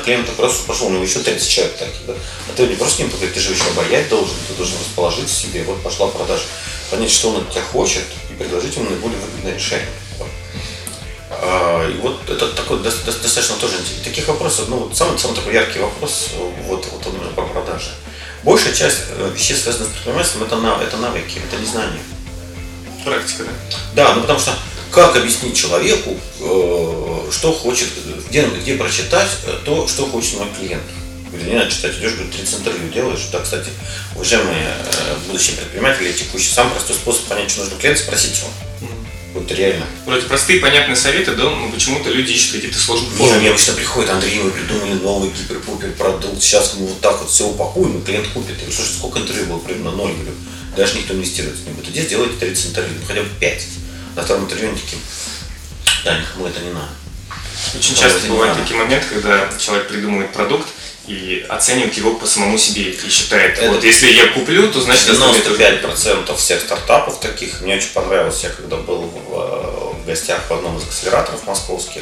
клиент 0.06 0.30
просто 0.38 0.66
пошел, 0.66 0.88
у 0.88 0.92
него 0.92 1.04
еще 1.04 1.20
30 1.20 1.50
человек 1.50 1.76
таких, 1.76 2.06
да? 2.08 2.14
А 2.14 2.54
ты 2.56 2.66
не 2.66 2.76
просто 2.76 3.04
не 3.04 3.10
поговорить, 3.10 3.36
ты 3.36 3.42
же 3.42 3.52
еще 3.52 3.66
обаять 3.72 4.08
должен, 4.08 4.36
ты 4.48 4.54
должен 4.54 4.78
расположить 4.80 5.30
себе, 5.30 5.64
вот 5.64 5.84
пошла 5.84 6.08
продажа. 6.08 6.44
Понять, 6.90 7.12
что 7.12 7.32
он 7.32 7.42
от 7.42 7.52
тебя 7.52 7.62
хочет, 7.62 8.04
и 8.32 8.34
предложить 8.36 8.78
ему 8.78 8.90
наиболее 8.90 9.20
выгодное 9.20 9.56
решение. 9.56 9.90
А, 11.30 11.90
и 11.90 11.98
вот 11.98 12.30
это 12.30 12.48
такой 12.54 12.80
достаточно 12.80 13.56
тоже 13.56 13.76
таких 14.04 14.28
вопросов, 14.28 14.70
ну 14.70 14.78
вот 14.78 14.96
самый, 14.96 15.20
самый 15.20 15.36
такой 15.36 15.54
яркий 15.54 15.80
вопрос, 15.80 16.30
вот, 16.64 16.88
вот 16.92 17.06
именно 17.08 17.32
про 17.32 17.44
продажи. 17.44 17.90
Большая 18.44 18.74
часть 18.74 19.00
э, 19.10 19.32
вещей, 19.36 19.58
связанных 19.58 19.90
с 19.90 19.92
предпринимательством, 19.92 20.44
это, 20.44 20.56
это 20.82 20.98
навыки, 20.98 21.42
это 21.46 21.60
не 21.60 21.66
знания. 21.66 22.00
Практика, 23.04 23.44
да? 23.44 23.78
Да, 23.94 24.16
ну 24.16 24.22
потому 24.22 24.40
что 24.40 24.54
как 24.90 25.18
объяснить 25.18 25.56
человеку, 25.56 26.16
э, 26.40 27.32
что 27.32 27.52
хочет, 27.52 27.90
где, 28.30 28.46
где 28.46 28.76
прочитать 28.76 29.30
э, 29.46 29.58
то, 29.66 29.86
что 29.88 30.06
хочет 30.06 30.40
мой 30.40 30.48
клиент. 30.58 30.84
Или 31.34 31.50
не 31.50 31.56
надо 31.56 31.70
читать, 31.70 31.96
идешь, 31.98 32.14
говорит, 32.14 32.38
30 32.38 32.60
интервью 32.60 32.90
делаешь. 32.90 33.28
Да, 33.34 33.40
кстати, 33.40 33.70
уважаемые 34.16 34.74
будущие 35.28 35.58
предприниматели, 35.58 36.14
текущий 36.14 36.54
самый 36.54 36.72
простой 36.72 36.96
способ 36.96 37.26
понять, 37.26 37.52
что 37.52 37.64
нужно 37.64 37.78
клиенту, 37.78 38.04
спросить 38.04 38.38
его. 38.38 38.48
Вот 39.38 39.52
реально. 39.52 39.86
Вроде 40.06 40.26
простые, 40.26 40.60
понятные 40.60 40.96
советы, 40.96 41.36
да, 41.36 41.44
но 41.44 41.70
почему-то 41.70 42.10
люди 42.10 42.32
ищут 42.32 42.54
какие-то 42.54 42.80
сложные 42.80 43.12
формы. 43.12 43.34
Не, 43.34 43.40
мне 43.42 43.50
обычно 43.50 43.74
приходит, 43.74 44.10
Андрей, 44.10 44.40
мы 44.42 44.50
придумали 44.50 44.94
новый 44.94 45.30
гипер-пупер 45.30 45.92
продукт, 45.92 46.42
сейчас 46.42 46.74
мы 46.74 46.88
вот 46.88 47.00
так 47.02 47.20
вот 47.20 47.30
все 47.30 47.48
упакуем, 47.48 48.00
и 48.00 48.04
клиент 48.04 48.28
купит. 48.30 48.50
Я 48.50 48.56
говорю, 48.56 48.72
слушай, 48.72 48.94
сколько 48.98 49.20
интервью 49.20 49.46
было? 49.46 49.60
Примерно 49.60 49.92
ноль, 49.92 50.14
говорю. 50.14 50.32
Даже 50.76 50.98
никто 50.98 51.14
инвестирует 51.14 51.56
не 51.68 51.74
будет. 51.74 51.90
Иди 51.90 52.02
сделайте 52.02 52.36
30 52.38 52.70
интервью, 52.70 52.94
ну, 53.00 53.06
хотя 53.06 53.22
бы 53.22 53.30
5. 53.40 53.68
На 54.16 54.24
втором 54.24 54.46
интервью 54.46 54.70
они 54.70 54.80
такие, 54.80 55.02
да, 56.04 56.18
никому 56.18 56.48
это 56.48 56.60
не 56.62 56.72
надо. 56.72 56.90
Очень 57.78 57.96
часто 57.96 58.28
бывают 58.28 58.58
такие 58.58 58.80
моменты, 58.80 59.06
когда 59.14 59.50
человек 59.60 59.88
придумывает 59.88 60.34
продукт, 60.34 60.68
и 61.08 61.46
оценивает 61.48 61.96
его 61.96 62.14
по 62.16 62.28
самому 62.28 62.58
себе 62.58 62.92
и 62.92 63.10
считает, 63.10 63.58
это 63.58 63.72
вот 63.72 63.84
если 63.84 64.12
я 64.12 64.28
куплю, 64.28 64.72
то 64.72 64.82
значит 64.82 65.10
95% 65.10 66.36
всех 66.36 66.62
стартапов 66.62 67.20
таких. 67.22 67.62
Мне 67.62 67.78
очень 67.78 67.92
понравилось, 67.94 68.44
я 68.44 68.50
когда 68.50 68.76
был 68.76 69.04
в, 69.04 70.02
в 70.02 70.06
гостях 70.06 70.42
в 70.50 70.54
одном 70.54 70.78
из 70.78 70.84
акселераторов 70.84 71.48
московских, 71.48 72.02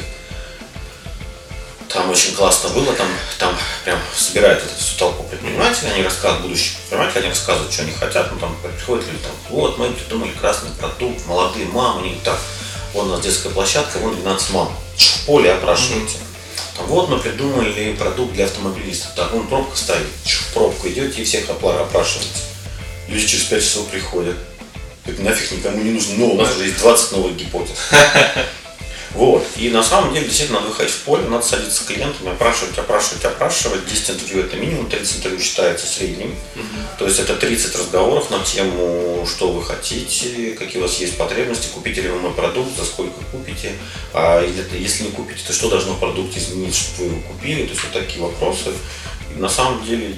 там 1.88 2.10
очень 2.10 2.34
классно 2.34 2.70
было, 2.70 2.94
там, 2.94 3.08
там 3.38 3.56
прям 3.86 4.00
собирают 4.18 4.64
эту 4.64 4.76
всю 4.76 4.98
толпу 4.98 5.24
предпринимателей, 5.24 5.92
они 5.94 6.04
рассказывают, 6.04 6.42
будущих 6.48 6.74
предпринимателей, 6.78 7.22
они 7.22 7.30
рассказывают, 7.30 7.72
что 7.72 7.84
они 7.84 7.92
хотят, 7.94 8.32
ну 8.32 8.40
там 8.40 8.58
приходят 8.62 9.06
люди, 9.06 9.20
там, 9.20 9.32
вот, 9.50 9.78
мы 9.78 9.92
придумали 9.92 10.32
красный 10.32 10.72
продукт, 10.72 11.26
молодые 11.28 11.68
мамы, 11.68 12.02
они 12.02 12.20
так, 12.24 12.40
вон 12.94 13.10
у 13.10 13.12
нас 13.12 13.22
детская 13.22 13.50
площадка, 13.50 14.00
вон 14.00 14.16
12 14.16 14.50
мам, 14.50 14.76
в 14.98 15.26
поле 15.26 15.54
опрашивайте. 15.54 16.18
Mm-hmm 16.18 16.25
вот 16.84 17.10
мы 17.10 17.20
придумали 17.20 17.94
продукт 17.94 18.34
для 18.34 18.46
автомобилистов. 18.46 19.16
Так, 19.16 19.34
он 19.34 19.48
пробка 19.48 19.78
стоит. 19.78 20.08
В 20.24 20.54
пробку 20.54 20.88
идете 20.88 21.22
и 21.22 21.26
всех 21.26 21.50
опрашиваете. 21.50 22.30
Люди 23.08 23.26
через 23.26 23.44
5 23.46 23.64
часов 23.64 23.88
приходят. 23.88 24.36
Это 25.06 25.22
нафиг 25.22 25.52
никому 25.52 25.82
не 25.84 25.92
нужно. 25.92 26.16
Но 26.18 26.28
у 26.32 26.36
нас 26.36 26.56
уже 26.56 26.66
есть 26.66 26.80
20 26.80 27.12
новых 27.14 27.36
гипотез. 27.36 27.78
Вот. 29.16 29.48
И 29.56 29.70
на 29.70 29.82
самом 29.82 30.14
деле 30.14 30.28
действительно 30.28 30.60
надо 30.60 30.72
выходить 30.72 30.94
в 30.94 31.00
поле, 31.04 31.24
надо 31.30 31.46
садиться 31.46 31.84
с 31.84 31.86
клиентами, 31.86 32.32
опрашивать, 32.32 32.78
опрашивать, 32.78 33.24
опрашивать. 33.24 33.86
10 33.88 34.10
интервью 34.12 34.44
это 34.44 34.58
минимум, 34.58 34.90
30 34.90 35.18
интервью 35.18 35.40
считается 35.40 35.88
средним. 35.88 36.32
Угу. 36.56 36.64
То 37.00 37.06
есть 37.06 37.20
это 37.20 37.36
30 37.36 37.76
разговоров 37.78 38.30
на 38.30 38.40
тему, 38.40 39.26
что 39.26 39.52
вы 39.52 39.64
хотите, 39.64 40.52
какие 40.60 40.80
у 40.80 40.86
вас 40.86 41.00
есть 41.00 41.18
потребности, 41.18 41.68
купите 41.74 42.02
ли 42.02 42.10
вы 42.10 42.20
мой 42.20 42.34
продукт, 42.34 42.78
за 42.78 42.84
сколько 42.84 43.22
купите. 43.32 43.72
А 44.14 44.42
если 44.42 45.06
не 45.06 45.12
купите, 45.12 45.42
то 45.48 45.54
что 45.54 45.70
должно 45.70 45.94
в 45.94 46.00
продукте 46.00 46.40
изменить, 46.40 46.76
чтобы 46.76 47.10
вы 47.10 47.16
его 47.16 47.22
купили. 47.22 47.64
То 47.64 47.72
есть 47.72 47.84
вот 47.84 47.94
такие 47.94 48.22
вопросы. 48.22 48.74
И 49.34 49.40
на 49.40 49.50
самом 49.50 49.86
деле 49.86 50.14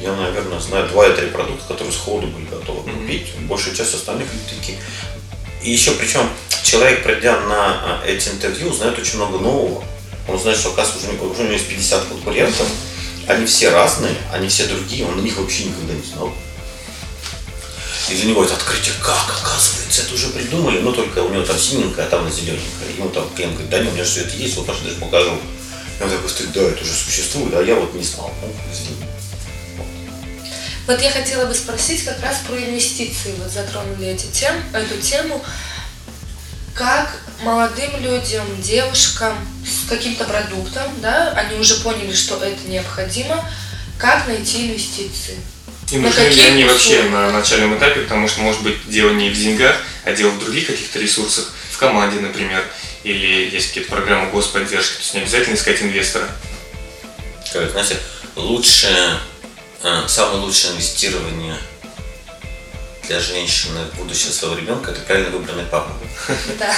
я, 0.00 0.14
наверное, 0.14 0.60
знаю 0.60 0.88
два 0.88 1.08
или 1.08 1.16
три 1.16 1.26
продукта, 1.26 1.64
которые 1.66 1.92
сходу 1.92 2.28
были 2.28 2.44
готовы 2.44 2.88
купить. 2.88 3.26
Большая 3.48 3.74
часть 3.74 3.94
остальных 3.94 4.28
такие. 4.48 4.78
И 5.62 5.70
еще 5.70 5.92
причем 5.92 6.28
человек, 6.62 7.02
придя 7.02 7.38
на 7.40 7.54
а, 7.56 8.02
эти 8.06 8.28
интервью, 8.28 8.68
узнает 8.68 8.98
очень 8.98 9.16
много 9.16 9.38
нового. 9.38 9.84
Он 10.28 10.38
знает, 10.38 10.58
что, 10.58 10.70
оказывается, 10.70 11.08
уже, 11.10 11.20
уже 11.20 11.40
у 11.40 11.44
него 11.44 11.54
есть 11.54 11.68
50 11.68 12.04
конкурентов, 12.04 12.66
они 13.26 13.46
все 13.46 13.70
разные, 13.70 14.14
они 14.32 14.48
все 14.48 14.66
другие, 14.66 15.06
он 15.06 15.16
на 15.16 15.20
них 15.20 15.36
вообще 15.36 15.64
никогда 15.64 15.94
не 15.94 16.02
знал. 16.02 16.32
И 18.08 18.14
для 18.14 18.24
него 18.26 18.44
это 18.44 18.54
открытие, 18.54 18.94
как, 19.00 19.40
оказывается, 19.42 20.02
это 20.02 20.14
уже 20.14 20.28
придумали, 20.28 20.80
но 20.80 20.92
только 20.92 21.20
у 21.20 21.28
него 21.28 21.44
там 21.44 21.58
синенькое, 21.58 22.06
а 22.06 22.10
там 22.10 22.30
зелененькое. 22.30 22.96
Ему 22.96 23.08
там 23.08 23.28
клиент 23.34 23.54
говорит, 23.54 23.70
да 23.70 23.78
нет, 23.78 23.90
у 23.90 23.94
меня 23.94 24.04
все 24.04 24.22
это 24.22 24.36
есть, 24.36 24.56
вот 24.56 24.66
даже 24.66 24.80
покажу. 25.00 25.38
И 25.98 26.02
он 26.02 26.10
такой 26.10 26.28
стоит, 26.28 26.52
да, 26.52 26.62
это 26.62 26.82
уже 26.82 26.92
существует, 26.92 27.54
а 27.54 27.62
я 27.62 27.76
вот 27.76 27.94
не 27.94 28.02
знал. 28.02 28.32
Ну, 28.42 28.52
извини. 28.72 28.96
Вот 30.86 31.00
я 31.00 31.10
хотела 31.10 31.46
бы 31.46 31.54
спросить 31.54 32.04
как 32.04 32.20
раз 32.22 32.38
про 32.46 32.58
инвестиции. 32.58 33.34
Вот 33.38 33.52
затронули 33.52 34.08
эти 34.08 34.26
тем, 34.26 34.52
эту 34.72 35.00
тему. 35.00 35.42
Как 36.74 37.10
молодым 37.42 37.90
людям, 38.00 38.44
девушкам 38.60 39.36
с 39.66 39.88
каким-то 39.88 40.24
продуктом, 40.24 40.90
да, 41.00 41.32
они 41.32 41.58
уже 41.58 41.76
поняли, 41.76 42.14
что 42.14 42.42
это 42.42 42.66
необходимо, 42.66 43.44
как 43.98 44.26
найти 44.26 44.68
инвестиции? 44.68 45.36
И 45.90 45.98
нужны 45.98 46.22
ли 46.22 46.40
они 46.40 46.64
вообще 46.64 47.02
на 47.04 47.30
начальном 47.30 47.76
этапе, 47.76 48.00
потому 48.00 48.26
что 48.26 48.40
может 48.40 48.62
быть 48.62 48.88
дело 48.88 49.10
не 49.10 49.28
в 49.28 49.38
деньгах, 49.38 49.76
а 50.04 50.12
дело 50.12 50.30
в 50.30 50.38
других 50.38 50.66
каких-то 50.66 50.98
ресурсах, 50.98 51.52
в 51.70 51.76
команде, 51.76 52.20
например, 52.20 52.64
или 53.04 53.50
есть 53.50 53.68
какие-то 53.68 53.90
программы 53.90 54.30
господдержки, 54.30 54.94
то 54.94 55.00
есть 55.00 55.14
не 55.14 55.20
обязательно 55.20 55.54
искать 55.54 55.82
инвестора. 55.82 56.28
Как, 57.52 57.70
знаете, 57.70 57.98
лучше 58.36 59.20
а, 59.82 60.08
самое 60.08 60.38
лучшее 60.38 60.72
инвестирование 60.72 61.56
для 63.12 63.20
женщины 63.20 63.80
в 63.98 64.10
своего 64.32 64.56
ребенка 64.56 64.90
это 64.90 65.02
правильно 65.02 65.28
выбранный 65.36 65.64
папа. 65.64 65.92
Да. 66.58 66.74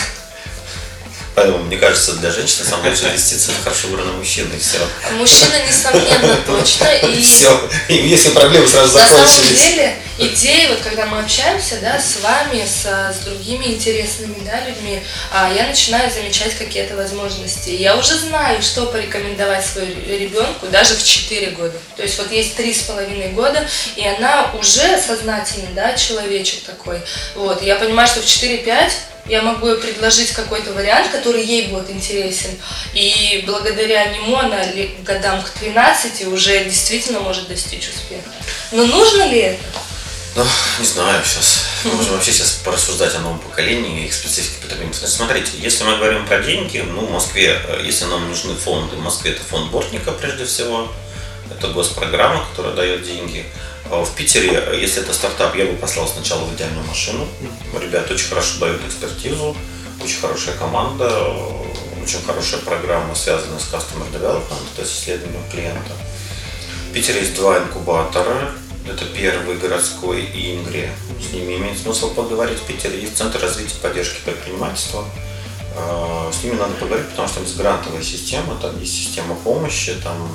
Поэтому, 1.36 1.62
мне 1.62 1.76
кажется, 1.76 2.14
для 2.14 2.32
женщины 2.32 2.64
самая 2.64 2.90
лучшая 2.90 3.10
инвестиция 3.10 3.54
хорошо 3.62 3.86
выбранный 3.86 4.14
мужчина, 4.14 4.52
и 4.52 4.58
все. 4.58 4.78
Мужчина, 5.12 5.54
несомненно, 5.64 6.36
точно. 6.44 6.86
И 6.86 7.22
все. 7.22 7.70
И 7.86 7.94
если 7.94 8.30
проблемы 8.30 8.66
сразу 8.66 8.94
закончились. 8.94 9.30
На 9.30 9.30
самом 9.30 9.54
деле, 9.54 9.98
идеи, 10.18 10.66
вот 10.68 10.80
когда 10.80 11.06
мы 11.06 11.20
общаемся, 11.20 11.78
да, 11.80 11.98
с 11.98 12.20
вами, 12.20 12.64
с, 12.64 12.84
с 12.84 13.24
другими 13.24 13.66
интересными, 13.66 14.36
да, 14.44 14.60
людьми, 14.66 15.00
а, 15.32 15.52
я 15.52 15.66
начинаю 15.66 16.10
замечать 16.10 16.54
какие-то 16.56 16.96
возможности. 16.96 17.70
Я 17.70 17.96
уже 17.96 18.14
знаю, 18.14 18.62
что 18.62 18.86
порекомендовать 18.86 19.64
своему 19.64 20.00
ребенку 20.06 20.66
даже 20.68 20.94
в 20.94 21.04
4 21.04 21.50
года. 21.52 21.78
То 21.96 22.02
есть 22.02 22.18
вот 22.18 22.30
есть 22.30 22.56
три 22.56 22.72
с 22.72 22.82
половиной 22.82 23.30
года, 23.30 23.66
и 23.96 24.06
она 24.06 24.52
уже 24.58 24.98
сознательный, 24.98 25.72
да, 25.74 25.94
человечек 25.94 26.62
такой. 26.64 27.00
Вот, 27.34 27.62
я 27.62 27.76
понимаю, 27.76 28.08
что 28.08 28.20
в 28.20 28.24
4-5 28.24 28.92
я 29.26 29.40
могу 29.40 29.68
ей 29.68 29.76
предложить 29.78 30.32
какой-то 30.32 30.72
вариант, 30.72 31.10
который 31.10 31.42
ей 31.44 31.68
будет 31.68 31.90
интересен. 31.90 32.50
И 32.92 33.42
благодаря 33.46 34.04
нему 34.06 34.36
она 34.36 34.62
годам 35.02 35.42
к 35.42 35.48
13 35.50 36.26
уже 36.28 36.64
действительно 36.64 37.20
может 37.20 37.48
достичь 37.48 37.88
успеха. 37.88 38.28
Но 38.72 38.84
нужно 38.84 39.26
ли 39.28 39.38
это? 39.38 39.62
Ну, 40.36 40.44
не 40.80 40.84
знаю, 40.84 41.22
сейчас. 41.24 41.62
Мы 41.84 41.92
можем 41.92 42.14
вообще 42.14 42.32
сейчас 42.32 42.60
порассуждать 42.64 43.14
о 43.14 43.20
новом 43.20 43.38
поколении 43.38 44.02
и 44.02 44.06
их 44.06 44.14
специфике 44.14 44.56
потребителя. 44.62 45.06
Смотрите, 45.06 45.52
если 45.58 45.84
мы 45.84 45.96
говорим 45.96 46.26
про 46.26 46.40
деньги, 46.40 46.78
ну, 46.78 47.06
в 47.06 47.12
Москве, 47.12 47.56
э, 47.68 47.82
если 47.84 48.06
нам 48.06 48.28
нужны 48.28 48.56
фонды, 48.56 48.96
в 48.96 49.00
Москве 49.00 49.30
это 49.30 49.42
фонд 49.44 49.70
Бортника 49.70 50.10
прежде 50.10 50.44
всего, 50.44 50.88
это 51.48 51.68
госпрограмма, 51.68 52.44
которая 52.50 52.74
дает 52.74 53.04
деньги. 53.04 53.46
А 53.92 54.04
в 54.04 54.12
Питере, 54.16 54.76
если 54.80 55.02
это 55.02 55.12
стартап, 55.12 55.54
я 55.54 55.66
бы 55.66 55.74
послал 55.74 56.08
сначала 56.08 56.44
в 56.46 56.54
идеальную 56.56 56.84
машину. 56.84 57.28
Ребята 57.80 58.14
очень 58.14 58.28
хорошо 58.28 58.58
дают 58.58 58.84
экспертизу, 58.84 59.56
очень 60.02 60.20
хорошая 60.20 60.56
команда, 60.56 61.28
очень 62.02 62.20
хорошая 62.26 62.58
программа, 62.60 63.14
связанная 63.14 63.60
с 63.60 63.72
Customer 63.72 64.10
Development, 64.12 64.66
то 64.74 64.82
есть 64.82 65.00
исследованием 65.00 65.44
клиента. 65.48 65.92
В 66.90 66.92
Питере 66.92 67.20
есть 67.20 67.34
два 67.34 67.58
инкубатора. 67.58 68.50
Это 68.86 69.06
первый 69.06 69.56
городской 69.56 70.22
и 70.22 70.56
Ингри. 70.56 70.90
С 71.18 71.32
ними 71.32 71.56
имеет 71.56 71.78
смысл 71.78 72.14
поговорить. 72.14 72.58
В 72.58 72.66
Питере 72.66 73.00
есть 73.00 73.16
Центр 73.16 73.40
развития 73.40 73.76
поддержки 73.80 74.20
предпринимательства. 74.24 75.06
А, 75.76 76.30
с 76.30 76.44
ними 76.44 76.56
надо 76.56 76.74
поговорить, 76.74 77.08
потому 77.08 77.26
что 77.26 77.36
там 77.36 77.44
есть 77.44 77.56
грантовая 77.56 78.02
система, 78.02 78.56
там 78.60 78.78
есть 78.80 78.94
система 78.94 79.34
помощи, 79.36 79.94
там 80.04 80.30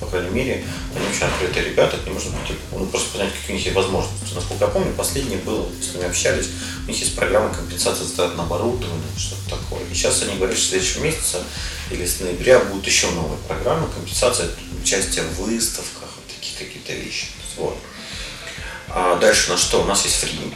по 0.00 0.06
крайней 0.06 0.30
мере, 0.30 0.64
они 0.96 1.06
очень 1.06 1.24
открытые 1.24 1.66
ребята, 1.66 1.98
к 1.98 2.04
ним 2.06 2.14
можно 2.14 2.32
прийти, 2.38 2.58
ну, 2.72 2.86
просто 2.86 3.18
понять, 3.18 3.32
какие 3.34 3.50
у 3.50 3.56
них 3.58 3.64
есть 3.64 3.76
возможности. 3.76 4.34
Насколько 4.34 4.64
я 4.64 4.70
помню, 4.70 4.92
последнее 4.94 5.38
было, 5.38 5.68
с 5.80 5.94
ними 5.94 6.06
общались, 6.06 6.48
у 6.84 6.88
них 6.88 6.98
есть 6.98 7.14
программа 7.14 7.52
компенсации 7.52 8.04
затрат 8.04 8.34
на 8.36 8.44
оборудование, 8.44 9.06
что-то 9.18 9.58
такое. 9.58 9.80
И 9.90 9.94
сейчас 9.94 10.22
они 10.22 10.36
говорят, 10.36 10.56
что 10.56 10.66
в 10.66 10.70
следующем 10.70 11.04
месяце 11.04 11.38
или 11.90 12.06
с 12.06 12.20
ноября 12.20 12.60
будут 12.60 12.86
еще 12.86 13.10
новые 13.10 13.38
программы, 13.46 13.88
компенсация 13.94 14.48
участия 14.82 15.22
в 15.22 15.42
выставках, 15.42 16.08
вот 16.16 16.34
такие 16.34 16.56
какие-то 16.58 16.94
вещи. 16.94 17.26
Вот. 17.56 17.76
А 18.88 19.16
дальше 19.16 19.50
на 19.50 19.56
что? 19.56 19.82
У 19.82 19.84
нас 19.84 20.04
есть 20.04 20.16
фри, 20.16 20.52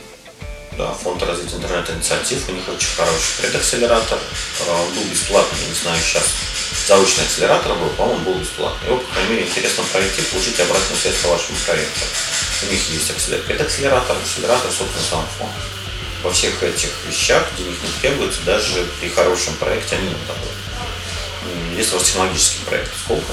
да, 0.76 0.92
фонд 0.92 1.22
развития 1.22 1.56
интернет-инициатив, 1.56 2.48
у 2.48 2.52
них 2.52 2.68
очень 2.68 2.94
хороший 2.96 3.42
предакселератор, 3.42 4.18
он 4.68 4.94
был 4.94 5.04
бесплатный, 5.04 5.58
не 5.68 5.74
знаю, 5.74 6.00
сейчас 6.02 6.24
заочный 6.88 7.24
акселератор 7.24 7.74
был, 7.74 7.90
по-моему, 7.90 8.24
был 8.24 8.34
бесплатный. 8.34 8.88
Его, 8.88 8.98
по 8.98 9.12
крайней 9.14 9.30
мере, 9.30 9.46
интересно 9.46 9.84
пройти, 9.92 10.22
получить 10.22 10.58
обратную 10.58 11.00
связь 11.00 11.14
по 11.16 11.28
вашему 11.28 11.56
проекту. 11.64 12.00
У 12.62 12.72
них 12.72 12.90
есть 12.90 13.10
акселератор, 13.10 13.66
акселератор, 13.66 14.16
акселератор, 14.16 14.70
собственно, 14.70 15.04
сам 15.08 15.26
фонд. 15.38 15.52
Во 16.22 16.32
всех 16.32 16.62
этих 16.62 16.90
вещах 17.06 17.46
денег 17.56 17.76
не 17.82 18.00
требуется, 18.00 18.40
даже 18.44 18.84
при 18.98 19.10
хорошем 19.10 19.54
проекте 19.56 19.96
они 19.96 20.08
не 20.08 20.14
такой. 20.14 21.76
Если 21.76 21.94
у 21.94 21.98
вас 21.98 22.06
технологический 22.08 22.64
проект, 22.64 22.90
сколько? 22.98 23.32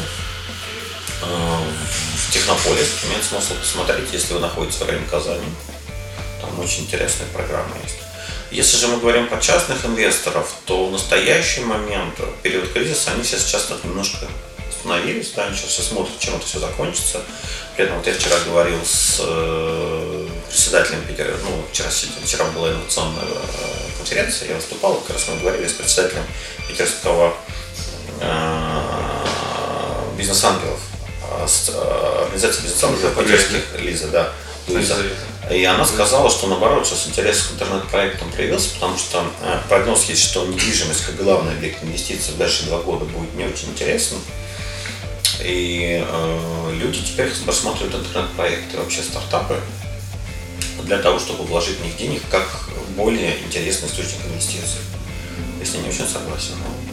В 2.31 2.33
Технополе 2.33 2.81
имеет 3.07 3.25
смысл 3.25 3.55
посмотреть, 3.59 4.07
если 4.13 4.35
вы 4.35 4.39
находитесь 4.39 4.79
в 4.79 4.87
районе 4.87 5.05
Казани. 5.11 5.43
Там 6.39 6.57
очень 6.61 6.83
интересная 6.83 7.27
программа 7.33 7.75
есть. 7.83 7.97
Если 8.51 8.77
же 8.77 8.87
мы 8.87 9.01
говорим 9.01 9.27
про 9.27 9.37
частных 9.37 9.85
инвесторов, 9.85 10.49
то 10.63 10.87
в 10.87 10.93
настоящий 10.93 11.59
момент, 11.59 12.17
в 12.19 12.41
период 12.41 12.71
кризиса, 12.71 13.11
они 13.11 13.23
все 13.23 13.37
сейчас 13.37 13.65
так 13.65 13.83
немножко 13.83 14.27
остановились, 14.69 15.33
да, 15.35 15.47
они 15.47 15.57
сейчас 15.57 15.71
все 15.71 15.81
смотрят, 15.81 16.17
чем 16.19 16.37
это 16.37 16.45
все 16.45 16.59
закончится. 16.59 17.21
При 17.75 17.83
этом 17.83 17.97
вот 17.97 18.07
я 18.07 18.13
вчера 18.13 18.37
говорил 18.45 18.79
с 18.85 19.17
э, 19.19 20.27
председателем 20.47 21.03
Питера, 21.03 21.35
ну, 21.43 21.65
вчера, 21.69 21.89
вчера 21.89 22.45
была 22.51 22.69
инновационная 22.69 23.25
э, 23.25 23.97
конференция, 23.97 24.47
я 24.47 24.55
выступал, 24.55 24.95
как 25.01 25.17
раз 25.17 25.27
мы 25.27 25.41
говорили 25.41 25.67
с 25.67 25.73
председателем 25.73 26.23
питерского 26.69 27.35
э, 28.21 28.81
бизнес-ангелов, 30.17 30.79
организации 31.43 32.63
бизнес-ангелов 32.63 33.17
питерских, 33.17 33.63
Лиза, 33.79 34.07
да, 34.07 34.33
Лиза. 34.67 34.95
И 35.49 35.63
она 35.65 35.85
сказала, 35.85 36.29
что 36.29 36.47
наоборот, 36.47 36.85
сейчас 36.85 37.07
интерес 37.07 37.43
к 37.43 37.53
интернет-проектам 37.53 38.31
появился, 38.31 38.69
потому 38.75 38.97
что 38.97 39.25
э, 39.41 39.59
прогноз 39.67 40.05
есть, 40.05 40.23
что 40.23 40.45
недвижимость 40.45 41.05
как 41.05 41.17
главный 41.17 41.53
объект 41.53 41.83
инвестиций 41.83 42.33
в 42.33 42.37
дальше 42.37 42.65
два 42.65 42.79
года 42.79 43.05
будет 43.05 43.33
не 43.33 43.45
очень 43.45 43.69
интересным. 43.69 44.21
И 45.43 46.05
э, 46.07 46.73
люди 46.79 47.01
теперь 47.01 47.31
рассматривают 47.45 47.95
интернет-проекты, 47.95 48.77
вообще 48.77 49.01
стартапы, 49.01 49.59
для 50.83 50.99
того, 50.99 51.19
чтобы 51.19 51.43
вложить 51.43 51.79
в 51.79 51.83
них 51.83 51.97
денег 51.97 52.21
как 52.29 52.47
более 52.95 53.39
интересный 53.39 53.87
источник 53.87 54.25
инвестиций. 54.31 54.79
Если 55.59 55.77
не 55.77 55.89
очень 55.89 56.07
согласен. 56.07 56.53
Но, 56.59 56.90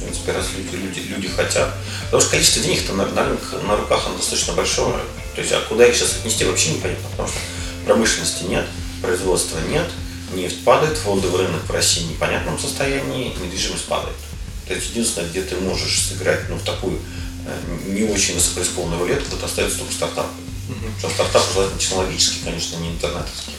в 0.00 0.04
принципе, 0.04 0.32
раз 0.32 0.46
люди, 0.56 0.76
люди, 0.76 1.00
люди 1.08 1.28
хотят. 1.28 1.74
Потому 2.04 2.22
что 2.22 2.30
количество 2.30 2.62
денег-то 2.62 2.94
на, 2.94 3.06
на, 3.06 3.36
на 3.62 3.76
руках 3.76 4.06
оно 4.06 4.16
достаточно 4.16 4.54
большое. 4.54 4.96
То 5.34 5.42
есть, 5.42 5.52
а 5.52 5.60
куда 5.68 5.86
их 5.86 5.94
сейчас 5.94 6.16
отнести, 6.16 6.44
вообще 6.44 6.70
непонятно. 6.70 7.08
Потому 7.10 7.28
что 7.28 7.38
Промышленности 7.84 8.44
нет, 8.44 8.66
производства 9.02 9.58
нет, 9.68 9.88
нефть 10.34 10.64
падает, 10.64 10.96
фондовый 10.98 11.46
рынок 11.46 11.62
в 11.66 11.70
России 11.70 12.04
в 12.04 12.10
непонятном 12.10 12.58
состоянии, 12.58 13.34
недвижимость 13.42 13.86
падает. 13.86 14.16
То 14.66 14.74
есть 14.74 14.90
единственное, 14.90 15.28
где 15.28 15.42
ты 15.42 15.56
можешь 15.56 16.02
сыграть 16.02 16.48
ну, 16.48 16.56
в 16.56 16.62
такую 16.62 16.98
э, 17.46 17.88
не 17.88 18.04
очень 18.04 18.34
высокорискованную 18.34 19.00
рулетку, 19.00 19.34
это 19.34 19.46
остается 19.46 19.78
только 19.78 19.92
стартап. 19.92 20.26
Угу. 20.68 20.98
Что 20.98 21.10
стартап 21.10 21.42
желательно 21.52 21.80
технологический, 21.80 22.44
конечно, 22.44 22.76
не 22.76 22.90
интернетовский. 22.90 23.54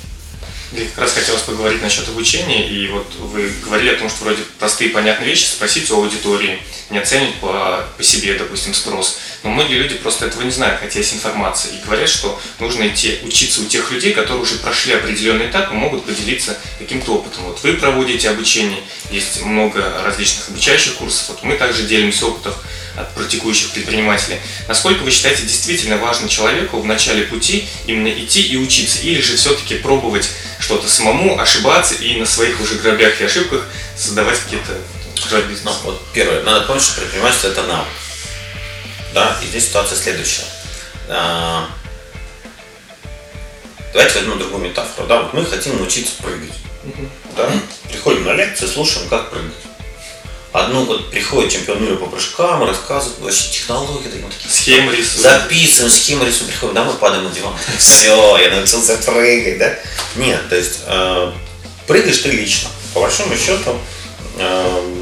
Я 0.71 0.85
как 0.85 0.99
раз 0.99 1.13
хотелось 1.13 1.41
поговорить 1.41 1.81
насчет 1.81 2.07
обучения, 2.07 2.65
и 2.65 2.87
вот 2.87 3.13
вы 3.19 3.51
говорили 3.61 3.89
о 3.89 3.97
том, 3.97 4.09
что 4.09 4.23
вроде 4.23 4.43
простые 4.57 4.91
понятные 4.91 5.29
вещи 5.29 5.43
спросить 5.43 5.91
у 5.91 5.97
аудитории, 5.97 6.61
не 6.89 6.99
оценить 6.99 7.35
по, 7.35 7.85
по 7.97 8.03
себе, 8.03 8.35
допустим, 8.35 8.73
спрос. 8.73 9.19
Но 9.43 9.49
многие 9.49 9.75
люди 9.75 9.95
просто 9.95 10.27
этого 10.27 10.43
не 10.43 10.51
знают, 10.51 10.79
хотя 10.79 10.99
есть 10.99 11.13
информация, 11.13 11.73
и 11.73 11.81
говорят, 11.83 12.09
что 12.09 12.39
нужно 12.59 12.87
идти 12.87 13.19
учиться 13.23 13.61
у 13.61 13.65
тех 13.65 13.91
людей, 13.91 14.13
которые 14.13 14.43
уже 14.43 14.55
прошли 14.55 14.93
определенный 14.93 15.47
этап 15.49 15.71
и 15.71 15.75
могут 15.75 16.05
поделиться 16.05 16.57
каким-то 16.77 17.15
опытом. 17.15 17.45
Вот 17.45 17.63
вы 17.63 17.73
проводите 17.73 18.29
обучение, 18.29 18.83
есть 19.09 19.41
много 19.41 19.83
различных 20.03 20.49
обучающих 20.49 20.95
курсов, 20.95 21.29
вот 21.29 21.43
мы 21.43 21.55
также 21.55 21.83
делимся 21.83 22.27
опытом 22.27 22.53
от 22.95 23.13
практикующих 23.15 23.71
предпринимателей. 23.71 24.37
Насколько 24.67 25.03
вы 25.03 25.11
считаете 25.11 25.43
действительно 25.43 25.97
важно 25.97 26.29
человеку 26.29 26.79
в 26.79 26.85
начале 26.85 27.23
пути 27.23 27.67
именно 27.87 28.11
идти 28.11 28.41
и 28.41 28.57
учиться, 28.57 28.99
или 28.99 29.21
же 29.21 29.37
все-таки 29.37 29.75
пробовать 29.75 30.29
что-то 30.59 30.87
самому, 30.87 31.39
ошибаться 31.39 31.95
и 31.95 32.17
на 32.17 32.25
своих 32.25 32.59
уже 32.61 32.75
грабях 32.75 33.19
и 33.21 33.23
ошибках 33.23 33.65
создавать 33.97 34.39
какие-то? 34.39 34.77
Ну, 35.63 35.71
вот 35.83 36.03
первое, 36.13 36.43
надо 36.43 36.65
помнить, 36.65 36.83
что 36.83 36.99
предпринимательство 36.99 37.47
это 37.49 37.63
навык. 37.63 37.87
Да, 39.13 39.37
и 39.43 39.47
здесь 39.47 39.67
ситуация 39.67 39.97
следующая. 39.97 40.45
А, 41.09 41.67
давайте 43.93 44.19
возьмем 44.19 44.39
другую 44.39 44.63
метафору. 44.69 45.07
Да, 45.07 45.21
вот 45.21 45.33
мы 45.33 45.45
хотим 45.45 45.77
научиться 45.77 46.13
прыгать. 46.21 46.53
Да? 47.35 47.51
Приходим 47.89 48.25
на 48.25 48.33
лекции, 48.33 48.67
слушаем, 48.67 49.09
как 49.09 49.29
прыгать. 49.29 49.51
Одну 50.53 50.83
вот 50.83 51.11
приходит 51.11 51.51
чемпион 51.51 51.81
мира 51.81 51.95
по 51.95 52.07
прыжкам, 52.07 52.65
рассказывает 52.65 53.19
вообще 53.19 53.51
технологии, 53.51 54.03
такие, 54.03 54.21
вот 54.21 54.33
такие 54.33 54.51
схемы 54.51 54.91
рисуют. 54.91 55.21
Записываем, 55.21 55.91
схемы 55.91 56.25
рисуем, 56.25 56.49
приходим, 56.49 56.73
да, 56.73 56.83
мы 56.83 56.93
падаем 56.93 57.23
на 57.23 57.29
диван. 57.29 57.53
Все, 57.77 58.37
я 58.37 58.49
научился 58.49 58.97
прыгать, 58.97 59.57
да? 59.59 59.79
Нет, 60.17 60.49
то 60.49 60.55
есть 60.57 60.79
э, 60.85 61.31
прыгаешь 61.87 62.17
ты 62.17 62.31
лично. 62.31 62.69
По 62.93 62.99
большому 62.99 63.37
счету, 63.37 63.77
э, 64.37 65.00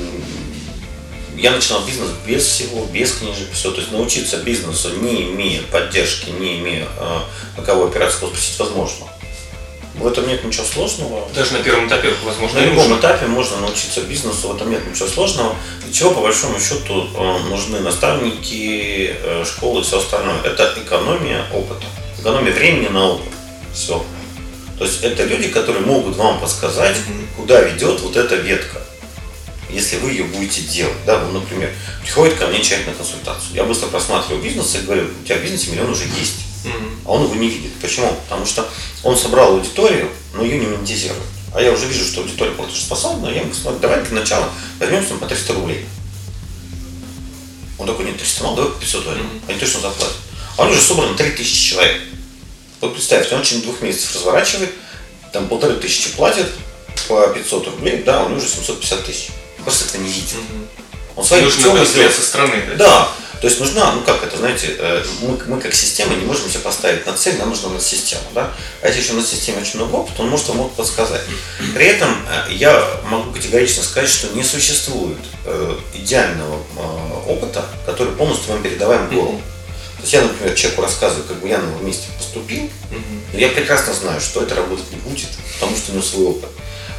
я 1.39 1.51
начинал 1.51 1.81
бизнес 1.85 2.09
без 2.25 2.45
всего, 2.45 2.85
без 2.85 3.13
книжек, 3.13 3.47
все. 3.53 3.71
То 3.71 3.79
есть 3.79 3.91
научиться 3.91 4.37
бизнесу, 4.37 4.89
не 5.01 5.23
имея 5.23 5.61
поддержки, 5.63 6.29
не 6.29 6.59
имея 6.59 6.87
э, 6.97 7.19
на 7.57 7.63
кого 7.63 7.85
опираться, 7.87 8.17
спросить 8.17 8.59
возможно. 8.59 9.07
В 9.95 10.07
этом 10.07 10.27
нет 10.27 10.43
ничего 10.45 10.63
сложного. 10.65 11.27
Даже 11.35 11.53
на 11.53 11.59
первом 11.59 11.87
этапе, 11.87 12.13
возможно, 12.23 12.59
На 12.61 12.65
любом 12.65 12.87
нужно. 12.89 12.99
этапе 13.01 13.25
можно 13.27 13.57
научиться 13.57 14.01
бизнесу, 14.01 14.47
в 14.49 14.55
этом 14.55 14.69
нет 14.69 14.87
ничего 14.89 15.07
сложного. 15.07 15.55
Для 15.83 15.93
чего, 15.93 16.11
по 16.11 16.21
большому 16.21 16.59
счету, 16.59 17.07
э, 17.15 17.37
нужны 17.49 17.79
наставники, 17.79 19.13
э, 19.21 19.43
школы 19.45 19.81
и 19.81 19.83
все 19.83 19.99
остальное. 19.99 20.41
Это 20.43 20.73
экономия 20.77 21.45
опыта. 21.53 21.85
Экономия 22.19 22.53
времени 22.53 22.87
на 22.87 23.09
опыт. 23.09 23.33
Все. 23.73 24.03
То 24.77 24.85
есть 24.85 25.03
это 25.03 25.23
люди, 25.25 25.49
которые 25.49 25.85
могут 25.85 26.15
вам 26.15 26.39
подсказать, 26.39 26.95
куда 27.35 27.61
ведет 27.61 27.99
вот 27.99 28.15
эта 28.15 28.35
ветка. 28.35 28.81
Если 29.69 29.97
вы 29.97 30.11
ее 30.11 30.23
будете 30.23 30.61
делать. 30.61 30.97
Да, 31.05 31.19
ну, 31.19 31.39
например, 31.39 31.71
приходит 32.01 32.35
ко 32.35 32.47
мне 32.47 32.61
человек 32.63 32.87
на 32.87 32.93
консультацию. 32.93 33.55
Я 33.55 33.63
быстро 33.63 33.87
просматриваю 33.87 34.41
бизнес 34.43 34.75
и 34.75 34.79
говорю, 34.79 35.07
у 35.21 35.25
тебя 35.25 35.37
в 35.37 35.41
бизнесе 35.41 35.71
миллион 35.71 35.91
уже 35.91 36.05
есть. 36.05 36.45
А 37.05 37.11
он 37.11 37.23
его 37.23 37.35
не 37.35 37.49
видит. 37.49 37.73
Почему? 37.81 38.11
Потому 38.27 38.45
что 38.45 38.67
он 39.03 39.17
собрал 39.17 39.53
аудиторию, 39.53 40.09
но 40.33 40.43
ее 40.43 40.59
не 40.59 40.67
монетизирует. 40.67 41.21
А 41.53 41.61
я 41.61 41.71
уже 41.71 41.87
вижу, 41.87 42.05
что 42.05 42.21
аудитория 42.21 42.51
платежеспособна, 42.51 43.27
я 43.29 43.41
ему 43.41 43.51
говорю, 43.63 43.79
давай 43.79 44.03
для 44.03 44.19
начала 44.19 44.49
возьмем 44.79 45.05
с 45.05 45.09
ним 45.09 45.19
по 45.19 45.25
300 45.25 45.53
рублей. 45.53 45.85
Он 47.77 47.87
такой, 47.87 48.05
нет, 48.05 48.17
300 48.17 48.43
мало, 48.43 48.55
давай 48.57 48.71
по 48.71 48.79
500 48.79 49.05
возьмем. 49.05 49.25
Mm-hmm. 49.25 49.49
Они 49.49 49.59
точно 49.59 49.79
заплатят. 49.81 50.15
А 50.57 50.63
он 50.63 50.71
уже 50.71 50.81
собран 50.81 51.15
3000 51.15 51.69
человек. 51.69 52.01
Вот 52.81 52.93
представьте, 52.93 53.35
он 53.35 53.41
в 53.41 53.45
течение 53.45 53.63
двух 53.63 53.81
месяцев 53.81 54.15
разворачивает, 54.15 54.71
там 55.33 55.47
полторы 55.47 55.75
тысячи 55.75 56.11
платит 56.11 56.47
по 57.07 57.27
500 57.27 57.67
рублей, 57.67 58.03
да, 58.03 58.23
у 58.23 58.29
него 58.29 58.37
уже 58.37 58.47
750 58.47 59.05
тысяч. 59.05 59.29
Просто 59.63 59.85
это 59.89 59.97
не 59.97 60.09
видит. 60.09 60.35
Он 61.15 61.25
своим 61.25 61.45
Нужно 61.45 61.71
путем 61.71 62.11
со 62.11 62.21
стороны, 62.21 62.63
да? 62.69 62.75
Да. 62.75 63.11
То 63.41 63.47
есть 63.47 63.59
нужна, 63.59 63.93
ну 63.93 64.01
как 64.01 64.21
это, 64.21 64.37
знаете, 64.37 64.75
э, 64.77 65.03
мы, 65.21 65.37
мы 65.47 65.61
как 65.61 65.73
система 65.73 66.13
не 66.13 66.25
можем 66.25 66.49
себе 66.49 66.59
поставить 66.59 67.05
на 67.05 67.13
цель, 67.13 67.37
нам 67.37 67.49
нужна 67.49 67.69
на 67.69 67.79
систему, 67.79 68.23
да? 68.35 68.51
А 68.81 68.87
если 68.87 69.01
еще 69.01 69.13
на 69.13 69.23
системе 69.23 69.61
очень 69.61 69.77
много 69.77 69.95
опыта, 69.95 70.23
он 70.23 70.29
может 70.29 70.49
вам 70.49 70.69
подсказать. 70.69 71.21
При 71.73 71.85
этом 71.85 72.09
э, 72.29 72.53
я 72.53 72.85
могу 73.05 73.31
категорично 73.31 73.81
сказать, 73.81 74.09
что 74.09 74.27
не 74.35 74.43
существует 74.43 75.19
э, 75.45 75.75
идеального 75.95 76.59
опыта, 77.27 77.65
который 77.85 78.13
полностью 78.13 78.51
вам 78.51 78.61
передаваем 78.61 79.07
в 79.07 79.13
голову. 79.13 79.41
То 79.97 80.01
есть 80.01 80.13
я, 80.13 80.21
например, 80.21 80.55
человеку 80.55 80.81
рассказываю, 80.81 81.25
как 81.25 81.39
бы 81.39 81.47
я 81.47 81.59
на 81.59 81.69
его 81.69 81.79
месте 81.79 82.07
поступил, 82.17 82.69
но 83.33 83.39
я 83.39 83.49
прекрасно 83.49 83.93
знаю, 83.93 84.21
что 84.21 84.41
это 84.41 84.55
работать 84.55 84.89
не 84.91 84.97
будет, 84.97 85.27
потому 85.53 85.75
что 85.75 85.91
у 85.91 85.95
него 85.95 86.03
свой 86.03 86.25
опыт. 86.27 86.49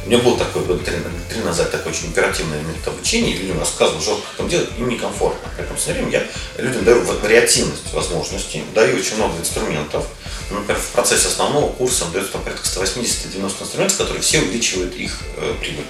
У 0.03 0.09
меня 0.09 0.17
был 0.17 0.35
такой 0.35 0.63
год 0.65 0.83
три, 0.83 1.39
назад 1.43 1.69
такой 1.71 1.91
очень 1.91 2.09
оперативный 2.09 2.61
метод 2.63 2.87
обучения, 2.87 3.33
людям 3.33 3.59
рассказывал, 3.59 4.01
что 4.01 4.19
там 4.35 4.49
делать 4.49 4.69
им 4.77 4.89
некомфортно. 4.89 5.47
Поэтому 5.55 5.77
с 5.77 5.85
время 5.85 6.09
я 6.09 6.27
людям 6.57 6.83
даю 6.83 7.01
вариативность 7.03 7.93
возможностей, 7.93 8.63
даю 8.73 8.97
очень 8.97 9.15
много 9.17 9.37
инструментов. 9.37 10.07
Например, 10.49 10.81
в 10.81 10.87
процессе 10.89 11.27
основного 11.27 11.71
курса 11.71 12.05
дается 12.11 12.33
там 12.33 12.41
порядка 12.41 12.67
180-90 12.67 13.61
инструментов, 13.61 13.97
которые 13.97 14.21
все 14.21 14.39
увеличивают 14.39 14.95
их 14.95 15.19
э, 15.37 15.53
прибыль. 15.61 15.85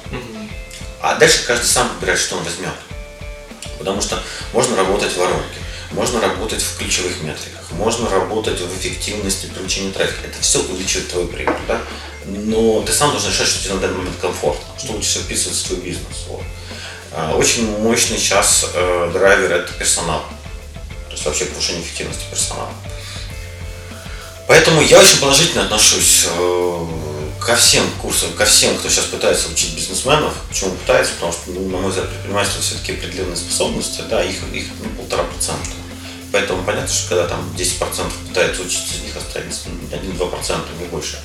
А 1.02 1.16
дальше 1.16 1.46
каждый 1.48 1.66
сам 1.66 1.90
выбирает, 1.96 2.20
что 2.20 2.36
он 2.36 2.44
возьмет. 2.44 2.74
Потому 3.80 4.02
что 4.02 4.22
можно 4.54 4.76
работать 4.76 5.12
в 5.14 5.18
воронке, 5.18 5.58
можно 5.92 6.22
работать 6.22 6.62
в 6.62 6.78
ключевых 6.78 7.24
метриках, 7.24 7.72
можно 7.72 8.10
работать 8.10 8.60
в 8.60 8.78
эффективности 8.78 9.48
привлечения 9.48 9.92
трафика. 9.92 10.28
Это 10.28 10.40
все 10.42 10.60
увеличивает 10.60 11.10
твою 11.10 11.28
прибыль. 11.28 11.56
Да? 11.68 11.82
Но 12.26 12.82
ты 12.82 12.94
сам 12.94 13.12
должен 13.12 13.32
решать, 13.32 13.48
что 13.48 13.64
тебе 13.64 13.74
на 13.76 13.82
данный 13.82 13.98
момент 13.98 14.18
комфортно, 14.22 14.66
что 14.78 14.94
лучше 14.94 15.20
вписывается 15.20 15.64
в 15.64 15.68
твой 15.68 15.80
бизнес. 15.82 16.26
Вот. 16.28 16.44
А, 17.14 17.36
очень 17.36 17.78
мощный 17.80 18.18
сейчас 18.18 18.66
э, 18.74 19.12
драйвер 19.14 19.52
это 19.52 19.74
персонал. 19.74 20.24
То 21.08 21.14
есть 21.14 21.26
вообще 21.26 21.46
повышение 21.46 21.82
эффективности 21.84 22.24
персонала. 22.30 22.72
Поэтому 24.48 24.82
я 24.82 25.00
очень 25.00 25.20
положительно 25.20 25.64
отношусь 25.64 26.28
э, 26.28 26.86
ко 27.40 27.56
всем 27.56 27.84
курсам, 28.02 28.32
ко 28.34 28.46
всем, 28.46 28.78
кто 28.78 28.90
сейчас 28.90 29.06
пытается 29.06 29.50
учить 29.50 29.76
бизнесменов. 29.76 30.34
Почему 30.50 30.72
пытается? 30.72 31.14
Потому 31.14 31.34
что, 31.34 31.52
ну, 31.52 31.70
на 31.70 31.78
мой 31.78 31.90
взгляд, 31.90 32.10
предпринимательство 32.10 32.62
все-таки 32.62 32.94
определенные 32.94 33.36
способности, 33.36 34.04
да, 34.10 34.24
их, 34.24 34.38
их 34.54 34.66
ну, 34.84 34.90
полтора 34.92 35.24
процента. 35.24 35.70
Поэтому 36.32 36.64
понятно, 36.64 36.94
что 36.94 37.10
когда 37.10 37.28
там 37.28 37.54
10% 37.58 38.28
пытаются 38.30 38.62
учиться, 38.62 38.96
из 38.96 39.02
них 39.02 39.18
останется 39.18 39.68
1-2%, 39.92 40.80
не 40.80 40.86
больше. 40.86 41.20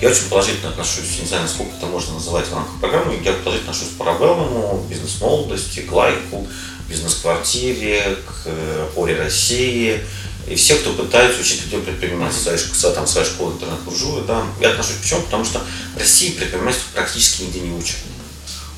Я 0.00 0.08
очень 0.08 0.30
положительно 0.30 0.70
отношусь, 0.70 1.18
не 1.20 1.26
знаю, 1.26 1.42
насколько 1.42 1.76
это 1.76 1.84
можно 1.84 2.14
называть 2.14 2.48
в 2.48 2.54
рамках 2.54 2.80
программы, 2.80 3.20
я 3.22 3.32
положительно 3.34 3.72
отношусь 3.72 3.94
к 3.94 3.98
Парабеллуму, 3.98 4.86
бизнес-молодости, 4.88 5.80
к 5.80 5.92
Лайку, 5.92 6.48
бизнес-квартире, 6.88 8.16
к 8.26 8.94
Поле 8.94 9.16
России. 9.16 10.00
И 10.48 10.54
все, 10.54 10.76
кто 10.76 10.94
пытается 10.94 11.42
учить 11.42 11.64
людей 11.64 11.80
предпринимательства, 11.80 12.56
своя, 12.56 12.94
там, 12.94 13.06
своя 13.06 13.26
школа 13.26 13.52
интернет-буржуя, 13.52 14.22
да, 14.22 14.42
я 14.58 14.70
отношусь 14.70 14.96
почему? 15.02 15.20
Потому 15.20 15.44
что 15.44 15.60
в 15.94 15.98
России 15.98 16.30
предпринимательство 16.30 16.88
практически 16.94 17.42
нигде 17.42 17.60
не 17.60 17.70
учат. 17.70 17.96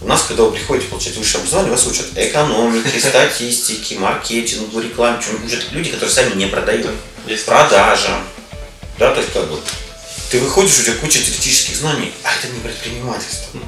У 0.00 0.08
нас, 0.08 0.24
когда 0.24 0.42
вы 0.42 0.50
приходите 0.50 0.88
получать 0.88 1.16
высшее 1.16 1.40
образование, 1.42 1.70
вас 1.70 1.86
учат 1.86 2.06
экономике, 2.16 2.98
статистике, 2.98 3.96
маркетингу, 4.00 4.80
рекламе, 4.80 5.22
чем 5.22 5.42
учат 5.44 5.70
люди, 5.70 5.90
которые 5.90 6.12
сами 6.12 6.34
не 6.34 6.46
продают. 6.46 6.90
Продажам. 7.46 8.24
Да, 8.98 9.14
то 9.14 9.20
есть 9.20 9.32
как 9.32 9.48
бы 9.48 9.58
ты 10.32 10.40
выходишь, 10.40 10.78
у 10.78 10.82
тебя 10.82 10.94
куча 10.94 11.18
теоретических 11.18 11.76
знаний, 11.76 12.10
а 12.22 12.30
это 12.34 12.48
не 12.48 12.58
предпринимательство. 12.60 13.60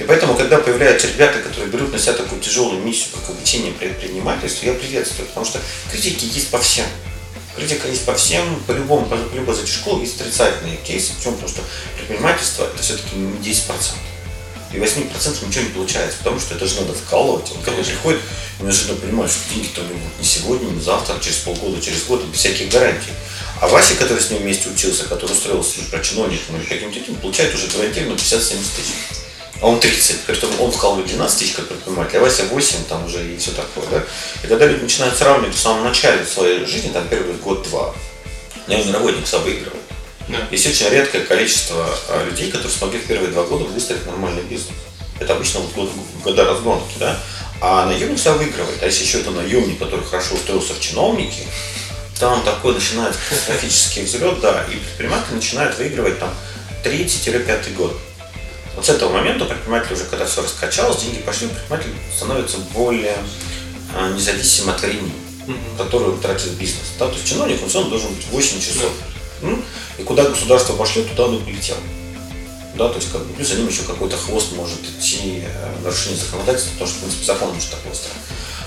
И 0.00 0.02
поэтому, 0.02 0.34
когда 0.34 0.58
появляются 0.58 1.06
ребята, 1.06 1.38
которые 1.38 1.70
берут 1.70 1.92
на 1.92 2.00
себя 2.00 2.14
такую 2.14 2.40
тяжелую 2.40 2.82
миссию, 2.82 3.10
как 3.14 3.30
обучение 3.30 3.72
предпринимательству, 3.72 4.66
я 4.66 4.72
приветствую, 4.72 5.28
потому 5.28 5.46
что 5.46 5.60
критики 5.92 6.24
есть 6.24 6.48
по 6.48 6.58
всем. 6.58 6.86
Критика 7.54 7.86
есть 7.86 8.04
по 8.04 8.14
всем, 8.16 8.60
по 8.66 8.72
любому, 8.72 9.06
по 9.06 9.14
любой 9.36 9.54
школ 9.64 10.00
есть 10.00 10.20
отрицательные 10.20 10.78
кейсы. 10.78 11.12
Почему? 11.16 11.34
Потому 11.34 11.48
что 11.48 11.62
предпринимательство 11.96 12.64
это 12.64 12.82
все-таки 12.82 13.14
не 13.14 13.38
10%. 13.38 13.70
И 14.72 14.76
8% 14.76 15.46
ничего 15.46 15.64
не 15.64 15.70
получается, 15.70 16.18
потому 16.18 16.38
что 16.38 16.54
это 16.54 16.66
же 16.66 16.80
надо 16.80 16.92
вкалывать. 16.94 17.50
Он 17.50 17.62
когда 17.62 17.82
приходит, 17.82 18.20
неожиданно 18.60 19.00
понимает, 19.00 19.30
что 19.30 19.52
деньги-то 19.52 19.80
у 19.80 19.84
него 19.84 19.98
не 20.18 20.24
сегодня, 20.24 20.70
не 20.70 20.80
завтра, 20.80 21.18
через 21.20 21.38
полгода, 21.38 21.80
через 21.80 22.04
год, 22.04 22.24
без 22.24 22.38
всяких 22.38 22.70
гарантий. 22.70 23.10
А 23.60 23.68
Вася, 23.68 23.94
который 23.96 24.22
с 24.22 24.30
ним 24.30 24.42
вместе 24.42 24.68
учился, 24.68 25.04
который 25.04 25.32
устроился 25.32 25.80
про 25.90 25.98
чиновником 26.00 26.56
или 26.56 26.64
каким-то 26.64 26.98
этим, 26.98 27.16
получает 27.16 27.54
уже 27.54 27.66
гарантированно 27.66 28.14
50-70 28.14 28.48
тысяч. 28.76 29.20
А 29.60 29.66
он 29.66 29.78
30, 29.78 30.20
при 30.20 30.36
этом 30.36 30.48
он 30.60 30.72
вкалывает 30.72 31.08
12 31.08 31.38
тысяч 31.38 31.52
как 31.52 31.68
предприниматель, 31.68 32.16
а 32.16 32.20
Вася 32.20 32.44
8 32.44 32.84
там 32.88 33.04
уже 33.04 33.34
и 33.34 33.36
все 33.36 33.50
такое. 33.50 33.86
Да? 33.90 34.04
И 34.42 34.46
когда 34.46 34.66
люди 34.66 34.82
начинают 34.82 35.18
сравнивать 35.18 35.54
в 35.54 35.60
самом 35.60 35.84
начале 35.84 36.24
своей 36.24 36.64
жизни, 36.64 36.90
там 36.90 37.06
первый 37.08 37.34
год-два, 37.34 37.94
наемный 38.66 38.94
работник 38.94 39.26
сам 39.26 39.42
выигрывает. 39.42 39.79
Да. 40.30 40.38
Есть 40.50 40.66
очень 40.66 40.88
редкое 40.88 41.22
количество 41.22 41.86
а, 42.08 42.24
людей, 42.24 42.50
которые 42.50 42.72
смогли 42.72 42.98
в 42.98 43.06
первые 43.06 43.30
два 43.30 43.44
года 43.44 43.64
выстроить 43.64 44.06
нормальный 44.06 44.42
бизнес. 44.42 44.74
Это 45.18 45.34
обычно 45.34 45.60
вот 45.60 45.72
год, 45.72 45.90
года 46.24 46.44
разгонки, 46.44 46.94
да? 46.98 47.18
А 47.60 47.86
наемник 47.86 48.16
всегда 48.16 48.34
выигрывает. 48.34 48.82
А 48.82 48.86
если 48.86 49.04
еще 49.04 49.20
это 49.20 49.30
наемник, 49.30 49.78
который 49.78 50.04
хорошо 50.04 50.34
устроился 50.34 50.74
в 50.74 50.80
чиновники, 50.80 51.42
там 52.18 52.42
такой 52.42 52.74
начинает 52.74 53.16
катастрофический 53.16 54.02
взлет, 54.02 54.40
да, 54.40 54.64
и 54.70 54.76
предприниматель 54.76 55.34
начинает 55.34 55.76
выигрывать 55.78 56.18
там 56.18 56.32
третий-пятый 56.82 57.72
год. 57.74 57.98
Вот 58.76 58.86
с 58.86 58.88
этого 58.88 59.12
момента 59.12 59.44
предприниматель 59.44 59.94
уже, 59.94 60.04
когда 60.04 60.26
все 60.26 60.42
раскачалось, 60.42 61.02
деньги 61.02 61.18
пошли, 61.18 61.48
предприниматель 61.48 61.90
становится 62.14 62.58
более 62.72 63.16
а, 63.94 64.10
независим 64.10 64.70
от 64.70 64.80
времени, 64.80 65.12
mm-hmm. 65.46 65.76
которое 65.76 66.16
тратит 66.18 66.52
бизнес. 66.52 66.92
Да? 66.98 67.08
То 67.08 67.14
есть 67.14 67.26
чиновник 67.26 67.58
он 67.62 67.90
должен 67.90 68.14
быть 68.14 68.26
8 68.30 68.60
часов. 68.60 68.92
Mm-hmm. 69.42 69.64
Куда 70.10 70.24
государство 70.24 70.72
пошлет, 70.72 71.08
туда 71.08 71.26
он 71.26 71.36
и 71.36 71.38
полетел. 71.38 71.76
Да, 72.74 72.88
то 72.88 72.96
есть 72.96 73.12
как 73.12 73.24
бы 73.24 73.32
плюс 73.32 73.46
за 73.46 73.54
ним 73.54 73.68
еще 73.68 73.82
какой-то 73.82 74.16
хвост 74.16 74.50
может 74.56 74.80
идти 74.80 75.44
э, 75.44 75.76
нарушение 75.84 76.18
законодательства, 76.18 76.72
потому 76.72 76.88
что, 76.88 76.96
в 76.96 77.00
принципе, 77.02 77.26
закон 77.26 77.54
может 77.54 77.70
так 77.70 77.78
быстро. 77.88 78.10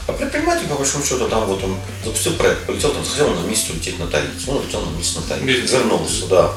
А 0.08 0.14
предприниматель, 0.14 0.68
по 0.68 0.76
большому 0.76 1.04
счету, 1.04 1.28
там 1.28 1.46
вот 1.46 1.62
он 1.62 1.76
запустил 2.06 2.36
проект, 2.36 2.66
полетел, 2.66 2.92
там 2.92 3.04
захотел 3.04 3.36
на 3.36 3.46
месяц 3.46 3.72
улететь 3.72 4.00
на 4.00 4.08
Таити. 4.08 4.30
Он 4.48 4.56
улетел 4.56 4.86
на 4.86 4.98
месяц 4.98 5.18
на 5.18 5.22
Таити. 5.24 5.44
Вернулся, 5.44 6.28
да. 6.28 6.54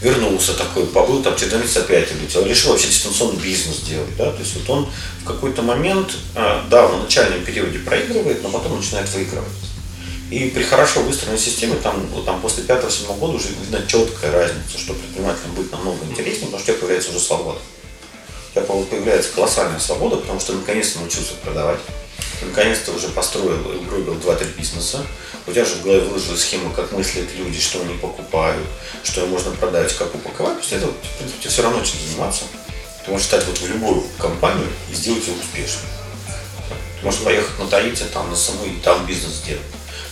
Вернулся 0.00 0.54
такой, 0.54 0.86
побыл 0.86 1.22
там 1.22 1.36
через 1.36 1.52
месяц 1.52 1.76
опять 1.76 2.10
улетел. 2.12 2.46
Решил 2.46 2.70
вообще 2.70 2.88
дистанционный 2.88 3.38
бизнес 3.38 3.80
делать. 3.80 4.16
Да? 4.16 4.32
То 4.32 4.38
есть 4.38 4.56
вот 4.56 4.70
он 4.70 4.88
в 5.20 5.24
какой-то 5.26 5.60
момент, 5.60 6.16
э, 6.36 6.62
да, 6.70 6.86
в 6.86 7.02
начальном 7.02 7.44
периоде 7.44 7.80
проигрывает, 7.80 8.42
но 8.42 8.48
потом 8.48 8.78
начинает 8.78 9.10
выигрывать. 9.10 9.52
И 10.32 10.48
при 10.48 10.62
хорошо 10.62 11.02
выстроенной 11.02 11.38
системе, 11.38 11.76
там, 11.82 12.06
вот, 12.06 12.24
там 12.24 12.40
после 12.40 12.64
5-7 12.64 13.18
года 13.18 13.34
уже 13.34 13.48
видна 13.48 13.86
четкая 13.86 14.32
разница, 14.32 14.78
что 14.78 14.94
предпринимателям 14.94 15.54
будет 15.54 15.70
намного 15.70 16.04
интереснее, 16.06 16.46
потому 16.46 16.62
что 16.62 16.72
у 16.72 16.74
тебя 16.74 16.80
появляется 16.80 17.10
уже 17.10 17.20
свобода. 17.20 17.58
У 18.48 18.52
тебя 18.52 18.62
появляется 18.64 19.30
колоссальная 19.34 19.78
свобода, 19.78 20.16
потому 20.16 20.40
что 20.40 20.54
наконец-то 20.54 21.00
научился 21.00 21.34
продавать 21.44 21.80
наконец-то 22.44 22.92
уже 22.92 23.08
построил 23.08 23.72
и 23.72 23.76
угробил 23.76 24.14
2-3 24.14 24.56
бизнеса, 24.56 25.04
у 25.46 25.52
тебя 25.52 25.64
же 25.64 25.76
в 25.76 25.82
голове 25.82 26.00
выложила 26.00 26.36
схема, 26.36 26.72
как 26.74 26.90
мыслят 26.92 27.28
люди, 27.36 27.60
что 27.60 27.80
они 27.80 27.94
покупают, 27.94 28.66
что 29.04 29.26
можно 29.26 29.52
продать, 29.52 29.94
как 29.96 30.14
упаковать, 30.14 30.58
после 30.58 30.78
этого, 30.78 30.92
в 30.92 31.18
принципе, 31.18 31.40
тебе 31.40 31.50
все 31.50 31.62
равно 31.62 31.78
чем 31.84 32.00
заниматься. 32.06 32.44
Ты 33.04 33.10
можешь 33.10 33.26
стать 33.26 33.46
вот 33.46 33.58
в 33.58 33.68
любую 33.68 34.04
компанию 34.18 34.66
и 34.90 34.94
сделать 34.94 35.26
ее 35.26 35.34
успешной. 35.34 35.88
Ты 36.98 37.04
можешь 37.04 37.20
поехать 37.20 37.58
на 37.58 37.66
Таити, 37.66 38.04
там, 38.12 38.30
на 38.30 38.36
саму 38.36 38.64
и 38.64 38.80
там 38.82 39.06
бизнес 39.06 39.34
сделать. 39.34 39.62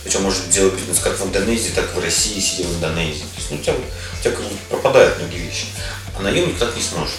Причем 0.03 0.23
можешь 0.23 0.41
делать 0.51 0.73
бизнес 0.73 0.99
как 0.99 1.19
в 1.19 1.25
Индонезии, 1.25 1.69
так 1.69 1.85
и 1.85 1.99
в 1.99 2.03
России, 2.03 2.39
сидя 2.39 2.67
в 2.67 2.75
Индонезии. 2.75 3.21
То 3.21 3.37
есть, 3.37 3.51
ну, 3.51 3.57
у 3.57 3.59
тебя, 3.59 3.73
у 3.73 4.23
тебя 4.23 4.31
как 4.31 4.43
бы 4.43 4.55
пропадают 4.69 5.19
многие 5.19 5.37
вещи. 5.37 5.65
А 6.17 6.21
наемник 6.21 6.57
так 6.57 6.75
не 6.75 6.81
сможет. 6.81 7.17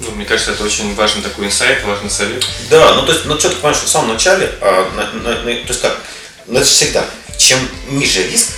Ну, 0.00 0.10
мне 0.12 0.24
кажется, 0.24 0.52
это 0.52 0.64
очень 0.64 0.94
важный 0.94 1.22
такой 1.22 1.46
инсайт, 1.46 1.84
важный 1.84 2.10
совет. 2.10 2.44
Да, 2.70 2.94
ну 2.94 3.06
то 3.06 3.12
есть, 3.12 3.24
ну 3.26 3.36
четко 3.38 3.56
понимаешь, 3.56 3.76
что 3.76 3.86
в 3.86 3.90
самом 3.90 4.08
начале, 4.14 4.52
а, 4.60 4.90
на, 4.96 5.12
на, 5.20 5.42
на, 5.42 5.44
то 5.44 5.68
есть 5.68 5.80
как, 5.80 5.96
ну 6.46 6.58
это 6.58 6.66
всегда, 6.66 7.04
чем 7.36 7.58
ниже 7.90 8.26
риск, 8.26 8.48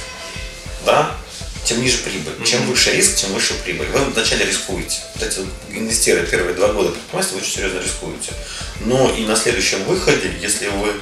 да, 0.86 1.14
тем 1.64 1.82
ниже 1.82 1.98
прибыль. 1.98 2.32
Mm-hmm. 2.32 2.46
Чем 2.46 2.66
выше 2.66 2.92
риск, 2.92 3.16
тем 3.16 3.32
выше 3.32 3.54
прибыль. 3.64 3.86
Вы 3.88 4.04
вначале 4.04 4.46
рискуете. 4.46 4.98
Вот 5.14 5.26
эти 5.26 5.38
вот 5.38 5.48
инвестируя 5.70 6.24
первые 6.24 6.54
два 6.54 6.68
года 6.68 6.90
предпринимательства, 6.90 7.36
вы 7.36 7.42
очень 7.42 7.52
серьезно 7.52 7.80
рискуете. 7.80 8.32
Но 8.80 9.10
и 9.10 9.24
на 9.24 9.34
следующем 9.34 9.82
выходе, 9.84 10.32
если 10.40 10.68
вы 10.68 10.92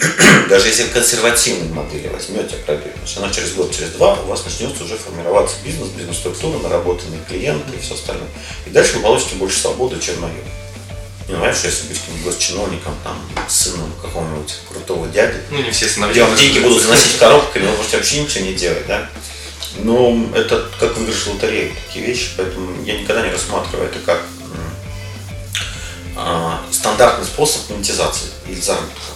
даже 0.48 0.68
если 0.68 0.84
консервативные 0.88 1.72
модели 1.72 2.08
возьмете, 2.08 2.56
все 3.04 3.20
равно 3.20 3.34
через 3.34 3.52
год, 3.52 3.74
через 3.74 3.90
два 3.90 4.14
у 4.14 4.26
вас 4.26 4.44
начнется 4.44 4.84
уже 4.84 4.96
формироваться 4.96 5.56
бизнес, 5.64 5.88
бизнес-структура, 5.90 6.58
наработанные 6.58 7.20
клиенты 7.28 7.76
и 7.76 7.80
все 7.80 7.94
остальное. 7.94 8.28
И 8.66 8.70
дальше 8.70 8.96
вы 8.96 9.02
получите 9.02 9.36
больше 9.36 9.58
свободы, 9.60 10.00
чем 10.00 10.20
наем. 10.20 10.34
Не 11.28 11.36
знаешь, 11.36 11.56
если 11.64 11.88
быть 11.88 11.98
каким-нибудь 11.98 12.34
госчиновником, 12.34 12.94
там, 13.02 13.18
сыном 13.48 13.90
какого-нибудь 14.02 14.54
крутого 14.68 15.08
дяди, 15.08 15.40
ну, 15.50 15.62
не 15.62 15.70
все 15.70 15.88
сыновья, 15.88 16.12
где 16.12 16.24
вам 16.24 16.36
деньги 16.36 16.58
будут 16.58 16.82
заносить 16.82 17.16
коробками, 17.18 17.66
вы 17.66 17.76
можете 17.76 17.96
вообще 17.96 18.22
ничего 18.22 18.44
не 18.44 18.52
делать, 18.52 18.86
да? 18.86 19.08
Но 19.78 20.28
это 20.34 20.68
как 20.78 20.96
выигрыш 20.96 21.26
лотереи, 21.26 21.72
такие 21.86 22.06
вещи, 22.06 22.28
поэтому 22.36 22.84
я 22.84 22.98
никогда 23.00 23.22
не 23.22 23.32
рассматриваю 23.32 23.88
это 23.88 23.98
как 24.00 24.22
э, 26.16 26.56
стандартный 26.70 27.26
способ 27.26 27.70
монетизации 27.70 28.28
или 28.46 28.60
заработка 28.60 29.13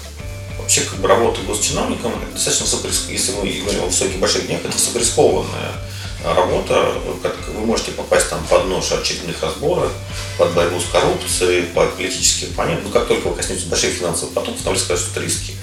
вообще 0.68 0.82
как 0.82 0.98
бы 0.98 1.08
работа 1.08 1.40
госчиновником 1.46 2.12
достаточно 2.30 2.66
высокорискованная, 2.66 3.16
если 3.18 3.32
мы 3.32 3.60
говорим 3.62 3.84
о 3.84 3.86
высоких 3.86 4.18
больших 4.18 4.46
днях, 4.46 4.60
это 4.62 4.72
высокорискованная 4.74 5.72
работа, 6.22 6.92
как 7.22 7.36
вы 7.54 7.64
можете 7.64 7.92
попасть 7.92 8.28
там 8.28 8.44
под 8.50 8.66
нож 8.66 8.92
очередных 8.92 9.42
разборов, 9.42 9.90
под 10.36 10.52
борьбу 10.52 10.78
с 10.78 10.84
коррупцией, 10.92 11.62
под 11.74 11.94
политические 11.96 12.50
оппоненты. 12.50 12.82
Но 12.84 12.90
как 12.90 13.08
только 13.08 13.28
вы 13.28 13.36
коснетесь 13.36 13.64
больших 13.64 13.94
финансовых 13.94 14.34
потоков, 14.34 14.60
там 14.62 14.76
скажут, 14.76 15.06
что 15.06 15.12
это 15.12 15.20
риски. 15.24 15.54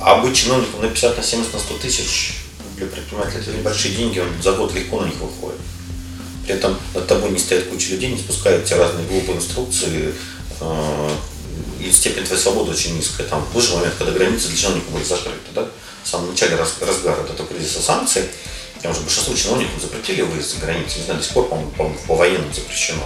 А 0.00 0.22
быть 0.22 0.34
чиновником 0.34 0.80
на 0.80 0.88
50, 0.88 1.18
на 1.18 1.22
70, 1.22 1.52
на 1.52 1.58
100 1.58 1.74
тысяч 1.82 2.36
для 2.78 2.86
предпринимателя 2.86 3.40
это 3.40 3.50
небольшие 3.50 3.96
деньги, 3.96 4.18
он 4.18 4.28
за 4.42 4.52
год 4.52 4.72
легко 4.72 5.02
на 5.02 5.06
них 5.06 5.16
выходит. 5.20 5.60
При 6.46 6.54
этом 6.54 6.78
над 6.94 7.06
тобой 7.06 7.32
не 7.32 7.38
стоят 7.38 7.64
куча 7.64 7.90
людей, 7.90 8.12
не 8.12 8.18
спускают 8.18 8.64
тебе 8.64 8.78
разные 8.78 9.06
глупые 9.06 9.36
инструкции, 9.36 10.14
э, 10.60 11.10
и 11.80 11.92
степень 11.92 12.24
твоей 12.24 12.40
свободы 12.40 12.70
очень 12.72 12.96
низкая. 12.96 13.26
Там 13.26 13.46
был 13.52 13.60
же 13.60 13.74
момент, 13.74 13.94
когда 13.98 14.12
границы 14.12 14.48
для 14.48 14.56
чиновников 14.56 14.92
были 14.92 15.04
закрыты, 15.04 15.50
да? 15.54 15.68
В 16.04 16.08
самом 16.08 16.30
начале 16.30 16.56
разгара 16.56 17.22
этого 17.22 17.46
кризиса 17.48 17.80
санкций, 17.80 18.24
там 18.82 18.94
же 18.94 19.00
большинство 19.00 19.34
чиновников 19.34 19.80
запретили 19.80 20.22
выезд 20.22 20.54
за 20.54 20.60
границу. 20.60 20.98
Не 20.98 21.04
знаю, 21.04 21.18
до 21.18 21.24
сих 21.24 21.34
пор, 21.34 21.48
по-моему, 21.48 21.70
по, 21.72 21.88
по 22.06 22.14
военным 22.16 22.52
запрещено. 22.54 23.04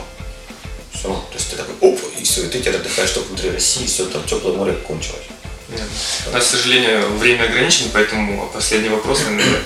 Все. 0.93 1.09
То 1.09 1.35
есть 1.35 1.51
ты 1.51 1.57
такой, 1.57 1.75
оп, 1.81 2.01
и 2.19 2.23
все, 2.23 2.45
и 2.45 2.49
ты 2.49 2.61
теперь 2.61 2.77
отдыхаешь 2.77 3.11
только 3.11 3.29
внутри 3.29 3.51
России, 3.51 3.87
все, 3.87 4.07
там 4.07 4.23
теплое 4.25 4.55
море 4.55 4.75
кончилось. 4.87 5.25
Нет. 5.71 5.89
У 6.27 6.31
нас, 6.31 6.45
к 6.45 6.51
сожалению, 6.51 7.17
время 7.17 7.45
ограничено, 7.45 7.89
поэтому 7.93 8.51
последний 8.53 8.91
вопрос, 8.91 9.21
наверное, 9.21 9.63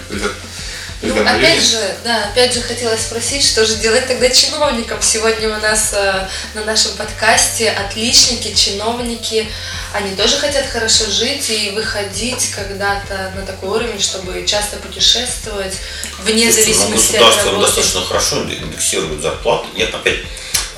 ну, 1.02 1.20
опять 1.20 1.62
же, 1.62 1.78
да, 2.04 2.24
опять 2.24 2.54
же 2.54 2.62
хотелось 2.62 3.02
спросить, 3.02 3.44
что 3.44 3.66
же 3.66 3.76
делать 3.76 4.06
тогда 4.06 4.30
чиновникам. 4.30 5.02
Сегодня 5.02 5.54
у 5.54 5.60
нас 5.60 5.92
э, 5.92 6.28
на 6.54 6.64
нашем 6.64 6.92
подкасте 6.92 7.70
отличники, 7.70 8.54
чиновники, 8.54 9.46
они 9.92 10.16
тоже 10.16 10.36
хотят 10.36 10.66
хорошо 10.66 11.04
жить 11.10 11.50
и 11.50 11.70
выходить 11.70 12.50
когда-то 12.50 13.32
на 13.36 13.42
такой 13.42 13.78
уровень, 13.80 14.00
чтобы 14.00 14.44
часто 14.46 14.76
путешествовать 14.78 15.74
вне 16.20 16.50
Слушайте, 16.50 16.72
зависимости 16.74 17.16
от 17.16 17.44
работы. 17.44 17.66
достаточно 17.66 18.00
хорошо 18.02 18.42
индексируют 18.42 19.20
зарплату. 19.20 19.66
Нет, 19.76 19.94
опять, 19.94 20.20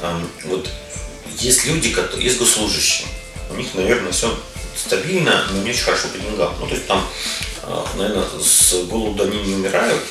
э, 0.00 0.20
вот 0.44 0.68
есть 1.38 1.64
люди, 1.64 1.90
которые, 1.90 2.26
есть 2.26 2.38
госслужащие, 2.38 3.06
у 3.50 3.54
них, 3.54 3.68
наверное, 3.74 4.10
все 4.10 4.36
стабильно, 4.76 5.46
но 5.50 5.62
не 5.62 5.70
очень 5.70 5.82
хорошо 5.84 6.08
по 6.08 6.18
деньгам. 6.18 6.54
Ну, 6.58 6.66
то 6.66 6.74
есть 6.74 6.86
там 6.86 7.08
наверное, 7.94 8.24
с 8.42 8.74
голода 8.84 9.24
они 9.24 9.42
не 9.42 9.54
умирают, 9.54 10.02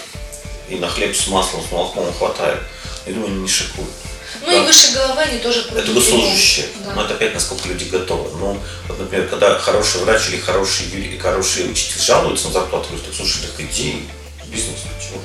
и 0.70 0.76
на 0.76 0.88
хлеб 0.88 1.16
с 1.16 1.28
маслом, 1.28 1.64
с 1.68 1.72
молоком 1.72 2.12
хватает. 2.14 2.60
Я 3.06 3.14
думаю, 3.14 3.32
они 3.32 3.42
не 3.42 3.48
шикуют. 3.48 3.90
Ну 4.42 4.48
да. 4.48 4.58
и 4.58 4.66
выше 4.66 4.94
головы 4.94 5.22
они 5.22 5.40
тоже 5.40 5.66
Это 5.74 5.92
госслужащие. 5.92 6.68
Да. 6.86 6.94
Но 6.94 7.04
это 7.04 7.14
опять 7.14 7.34
насколько 7.34 7.68
люди 7.70 7.86
готовы. 7.86 8.30
Ну, 8.38 8.60
вот, 8.88 9.00
например, 9.00 9.28
когда 9.28 9.58
хороший 9.58 10.02
врач 10.02 10.30
или 10.30 10.38
хороший, 10.38 10.88
или 10.88 11.18
хороший 11.18 11.72
учитель 11.72 12.02
жалуются 12.02 12.48
на 12.48 12.54
зарплату, 12.54 12.90
говорят, 12.90 13.16
слушай, 13.16 13.42
так 13.42 13.60
иди 13.60 14.04
бизнес, 14.48 14.80
почему? 14.96 15.22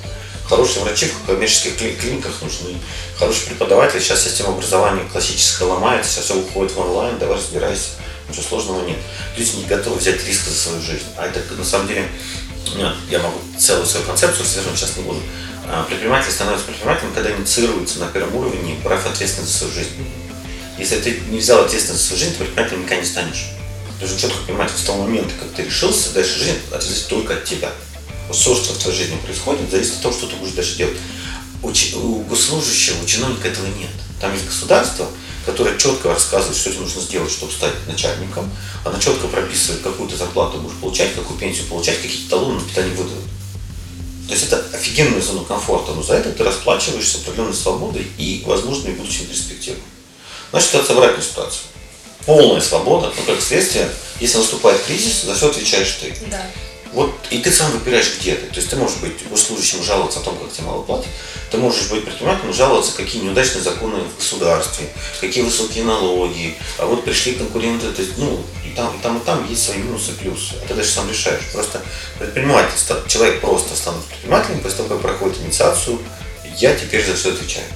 Хорошие 0.48 0.84
врачи 0.84 1.06
в 1.06 1.26
коммерческих 1.26 1.76
клиниках 1.76 2.42
нужны, 2.42 2.76
хороший 3.18 3.46
преподаватель. 3.46 4.00
Сейчас 4.00 4.24
система 4.24 4.50
образования 4.50 5.08
классическая 5.10 5.64
ломается, 5.64 6.12
сейчас 6.12 6.24
все 6.26 6.36
уходит 6.36 6.72
в 6.72 6.80
онлайн, 6.80 7.18
давай 7.18 7.36
разбирайся. 7.36 7.90
Ничего 8.32 8.48
сложного 8.48 8.86
нет. 8.86 8.96
Люди 9.36 9.56
не 9.56 9.64
готовы 9.64 9.98
взять 9.98 10.26
риск 10.26 10.46
за 10.46 10.54
свою 10.54 10.80
жизнь. 10.80 11.04
А 11.18 11.26
это 11.26 11.54
на 11.54 11.64
самом 11.64 11.86
деле, 11.86 12.08
я 13.10 13.18
могу 13.18 13.38
целую 13.58 13.84
свою 13.84 14.06
концепцию 14.06 14.46
содержать, 14.46 14.78
сейчас 14.78 14.96
не 14.96 15.02
буду. 15.02 15.20
А, 15.68 15.82
предприниматель 15.84 16.32
становится 16.32 16.64
предпринимателем, 16.64 17.12
когда 17.12 17.30
инициируется 17.30 17.98
на 17.98 18.06
первом 18.06 18.34
уровне, 18.36 18.76
брав 18.82 19.06
ответственность 19.06 19.52
за 19.52 19.58
свою 19.58 19.74
жизнь. 19.74 19.90
Если 20.78 20.98
ты 21.00 21.20
не 21.28 21.38
взял 21.38 21.62
ответственность 21.62 22.00
за 22.02 22.08
свою 22.08 22.20
жизнь, 22.20 22.32
то 22.32 22.38
предпринимателем 22.38 22.82
никогда 22.82 23.02
не 23.02 23.06
станешь. 23.06 23.50
Ты 24.00 24.06
должен 24.06 24.18
четко 24.18 24.46
понимать, 24.46 24.70
с 24.70 24.82
того 24.82 25.02
момента, 25.02 25.34
как 25.38 25.50
ты 25.52 25.64
решился, 25.64 26.14
дальше 26.14 26.38
жизнь 26.38 26.58
зависит 26.70 27.08
только 27.08 27.34
от 27.34 27.44
тебя. 27.44 27.70
Вот 28.28 28.36
все, 28.36 28.56
что 28.56 28.72
в 28.72 28.78
твоей 28.78 28.96
жизни 28.96 29.16
происходит, 29.18 29.70
зависит 29.70 29.96
от 29.96 30.02
того, 30.02 30.14
что 30.14 30.26
ты 30.26 30.36
будешь 30.36 30.54
дальше 30.54 30.76
делать. 30.78 30.96
У, 31.62 31.68
у 31.68 32.22
госслужащего, 32.22 33.02
у 33.02 33.06
чиновника 33.06 33.48
этого 33.48 33.66
нет. 33.66 33.90
Там 34.22 34.32
есть 34.32 34.46
государство, 34.46 35.06
которая 35.44 35.76
четко 35.78 36.08
рассказывает, 36.08 36.56
что 36.56 36.70
тебе 36.70 36.80
нужно 36.80 37.00
сделать, 37.00 37.30
чтобы 37.30 37.52
стать 37.52 37.74
начальником. 37.86 38.50
Она 38.84 38.98
четко 38.98 39.26
прописывает, 39.28 39.82
какую 39.82 40.08
ты 40.08 40.16
зарплату 40.16 40.58
будешь 40.58 40.76
получать, 40.76 41.14
какую 41.14 41.38
пенсию 41.38 41.66
получать, 41.66 42.00
какие 42.00 42.28
талоны 42.28 42.60
на 42.60 42.68
питание 42.68 42.94
выдадут. 42.94 43.24
То 44.28 44.34
есть 44.34 44.46
это 44.46 44.64
офигенная 44.72 45.20
зона 45.20 45.44
комфорта, 45.44 45.92
но 45.92 46.02
за 46.02 46.14
это 46.14 46.32
ты 46.32 46.44
расплачиваешься 46.44 47.18
определенной 47.18 47.54
свободой 47.54 48.06
и 48.18 48.42
возможными 48.46 48.94
будущими 48.94 49.26
перспективами. 49.26 49.82
Значит, 50.50 50.68
ситуация 50.70 50.96
обратная 50.96 51.24
ситуация. 51.24 51.62
Полная 52.24 52.60
свобода, 52.60 53.12
но 53.16 53.22
как 53.24 53.42
следствие, 53.42 53.90
если 54.20 54.38
наступает 54.38 54.80
кризис, 54.84 55.22
за 55.22 55.34
все 55.34 55.50
отвечаешь 55.50 55.98
ты. 56.00 56.16
Да. 56.30 56.46
Вот 56.92 57.14
и 57.30 57.38
ты 57.38 57.50
сам 57.50 57.70
выбираешь, 57.72 58.18
где 58.18 58.34
ты. 58.34 58.46
То 58.48 58.56
есть 58.56 58.68
ты 58.68 58.76
можешь 58.76 58.98
быть 58.98 59.26
госслужащим 59.30 59.82
жаловаться 59.82 60.20
о 60.20 60.22
том, 60.22 60.36
как 60.36 60.52
тебе 60.52 60.66
мало 60.66 60.82
платят. 60.82 61.08
Ты 61.50 61.56
можешь 61.56 61.88
быть 61.88 62.04
предпринимателем 62.04 62.52
жаловаться, 62.52 62.92
какие 62.94 63.22
неудачные 63.22 63.62
законы 63.62 64.00
в 64.00 64.16
государстве, 64.18 64.88
какие 65.20 65.42
высокие 65.42 65.84
налоги. 65.84 66.54
А 66.78 66.84
вот 66.84 67.04
пришли 67.04 67.32
конкуренты, 67.32 67.90
то 67.92 68.02
есть, 68.02 68.18
ну, 68.18 68.44
и 68.66 68.74
там, 68.76 68.94
и 68.94 69.02
там, 69.02 69.18
и 69.18 69.24
там 69.24 69.48
есть 69.48 69.64
свои 69.64 69.78
минусы 69.78 70.12
плюсы. 70.12 70.54
А 70.62 70.68
ты 70.68 70.74
даже 70.74 70.90
сам 70.90 71.08
решаешь. 71.08 71.42
Просто 71.52 71.80
предприниматель, 72.18 72.76
человек 73.08 73.40
просто 73.40 73.74
станет 73.74 74.04
предпринимателем, 74.04 74.60
после 74.60 74.76
того, 74.78 74.88
как 74.90 75.00
проходит 75.00 75.40
инициацию, 75.40 75.98
я 76.58 76.74
теперь 76.74 77.06
за 77.06 77.14
все 77.14 77.32
отвечаю. 77.32 77.66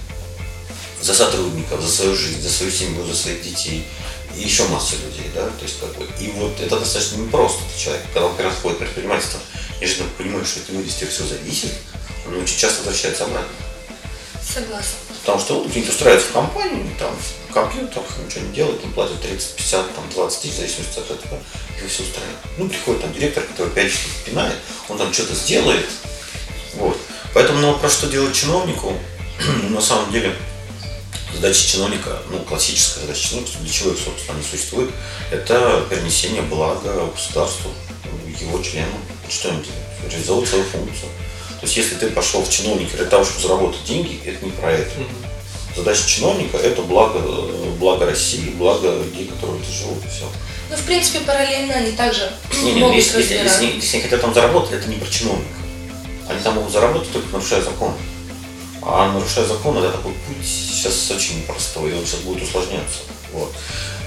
за 1.01 1.15
сотрудников, 1.15 1.81
за 1.81 1.89
свою 1.89 2.17
жизнь, 2.17 2.43
за 2.43 2.51
свою 2.51 2.73
семью, 2.73 3.07
за 3.07 3.15
своих 3.15 3.43
детей 3.43 3.85
и 4.37 4.43
еще 4.43 4.67
масса 4.69 4.97
людей, 4.97 5.31
да, 5.35 5.47
то 5.47 5.63
есть 5.63 5.81
как 5.81 5.95
бы, 5.97 6.07
и 6.21 6.29
вот 6.33 6.61
это 6.61 6.79
достаточно 6.79 7.17
непросто 7.17 7.61
человек, 7.79 8.05
когда 8.13 8.27
он 8.27 8.37
первый 8.37 8.51
раз 8.51 8.59
входит 8.59 8.79
в 8.79 8.81
предпринимательство, 8.81 9.41
неожиданно 9.81 10.11
понимает, 10.17 10.47
что 10.47 10.61
от 10.61 10.69
него 10.69 10.83
здесь 10.83 11.09
все 11.09 11.25
зависит, 11.25 11.73
он 12.27 12.43
очень 12.43 12.59
часто 12.59 12.79
возвращается 12.79 13.25
обратно. 13.25 13.49
Согласна. 14.43 14.95
Потому 15.21 15.41
что 15.41 15.61
он 15.61 15.69
где-нибудь 15.69 15.93
устраивается 15.93 16.29
в 16.29 16.33
компанию, 16.33 16.87
там, 16.99 17.17
в 17.49 17.53
компьютерах, 17.53 18.05
ничего 18.25 18.45
не 18.45 18.55
делает, 18.55 18.85
он 18.85 18.93
платит 18.93 19.21
30, 19.23 19.57
50, 19.57 19.95
там, 19.95 20.11
20 20.11 20.41
тысяч, 20.41 20.55
в 20.55 20.57
зависимости 20.57 20.99
от 20.99 21.11
этого, 21.11 21.39
и 21.83 21.89
все 21.89 22.03
устраивает. 22.03 22.39
Ну, 22.59 22.69
приходит 22.69 23.03
там 23.03 23.13
директор, 23.13 23.43
который 23.43 23.69
опять 23.69 23.91
что-то 23.91 24.31
пинает, 24.31 24.57
он 24.89 24.99
там 24.99 25.13
что-то 25.13 25.35
сделает, 25.35 25.87
вот. 26.75 26.97
Поэтому 27.35 27.61
на 27.61 27.73
вопрос, 27.73 27.95
что 27.95 28.07
делать 28.09 28.35
чиновнику, 28.35 28.93
на 29.71 29.81
самом 29.81 30.13
деле, 30.13 30.37
задача 31.37 31.69
чиновника, 31.69 32.19
ну, 32.31 32.39
классическая 32.41 33.01
задача 33.03 33.29
чиновника, 33.29 33.59
для 33.61 33.71
чего 33.73 33.91
их, 33.91 33.99
собственно, 33.99 34.39
они 34.39 34.47
существуют, 34.49 34.91
это 35.31 35.85
перенесение 35.89 36.43
блага 36.43 37.07
государству, 37.15 37.71
его 38.41 38.63
членам. 38.63 39.01
Что 39.29 39.49
им 39.49 39.57
делать? 39.57 40.13
Реализовывать 40.13 40.49
свою 40.49 40.65
функцию. 40.65 41.09
То 41.61 41.67
есть, 41.67 41.77
если 41.77 41.95
ты 41.97 42.11
пошел 42.11 42.43
в 42.43 42.51
чиновника 42.51 42.97
для 42.97 43.07
того, 43.07 43.25
чтобы 43.25 43.41
заработать 43.41 43.85
деньги, 43.85 44.21
это 44.25 44.45
не 44.45 44.51
про 44.53 44.73
это. 44.73 44.91
Задача 45.75 46.07
чиновника– 46.07 46.57
это 46.59 46.83
благо, 46.83 47.21
благо 47.79 48.07
России, 48.07 48.51
благо 48.51 49.03
людей, 49.03 49.27
которые 49.27 49.63
тут 49.63 49.75
живут, 49.75 50.05
и 50.05 50.09
все. 50.09 50.25
Ну, 50.71 50.77
в 50.77 50.83
принципе, 50.83 51.21
параллельно 51.21 51.75
они 51.75 51.93
также 51.93 52.33
Не, 52.63 52.73
не, 52.73 52.81
могут 52.81 52.97
если, 52.97 53.19
если, 53.19 53.35
если, 53.35 53.67
если 53.67 53.97
они 53.97 54.05
хотят 54.05 54.21
там 54.21 54.35
заработать, 54.35 54.73
это 54.73 54.89
не 54.89 54.97
про 54.97 55.11
чиновника. 55.11 55.49
Они 56.29 56.41
там 56.41 56.55
могут 56.55 56.73
заработать 56.73 57.13
только 57.13 57.29
нарушая 57.31 57.63
закон. 57.63 57.95
А 58.89 59.13
нарушая 59.13 59.45
закон, 59.45 59.77
это 59.79 59.91
такой 59.91 60.13
путь 60.13 60.47
сейчас 60.47 61.11
очень 61.11 61.39
непростой, 61.39 61.91
и 61.91 61.95
он 61.95 62.07
сейчас 62.07 62.21
будет 62.21 62.45
усложняться. 62.45 63.01
Вот. 63.33 63.53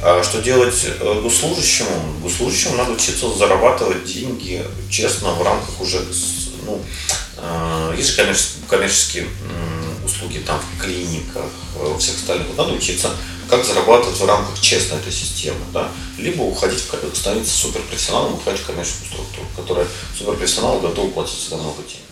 А 0.02 0.24
что 0.24 0.42
делать 0.42 0.86
э, 0.86 1.22
госслужащему? 1.22 2.22
Госслужащему 2.24 2.78
надо 2.78 2.94
учиться 2.94 3.30
зарабатывать 3.36 4.06
деньги 4.06 4.66
честно 4.90 5.34
в 5.34 5.44
рамках 5.44 5.82
уже, 5.82 6.02
ну, 6.66 6.82
э, 7.36 7.94
есть 7.98 8.12
же 8.12 8.16
коммерческие, 8.16 8.64
коммерческие 8.70 9.28
услуги 10.06 10.38
там 10.48 10.58
в 10.62 10.82
клиниках, 10.82 11.52
э, 11.76 11.98
всех 12.00 12.16
остальных. 12.16 12.48
Надо 12.56 12.72
учиться, 12.72 13.12
как 13.50 13.66
зарабатывать 13.66 14.18
в 14.18 14.26
рамках 14.26 14.62
честной 14.62 15.00
этой 15.00 15.12
системы, 15.12 15.60
да? 15.74 15.92
Либо 16.18 16.44
уходить, 16.44 16.80
в, 16.80 17.18
становиться 17.18 17.52
суперпрофессионалом, 17.52 18.36
уходить 18.36 18.62
в 18.62 18.66
коммерческую 18.68 19.08
структуру, 19.08 19.48
которая 19.58 19.88
суперпрофессионал 20.18 20.80
готов 20.80 21.14
платить 21.14 21.50
за 21.50 21.58
много 21.58 21.84
денег. 21.84 22.06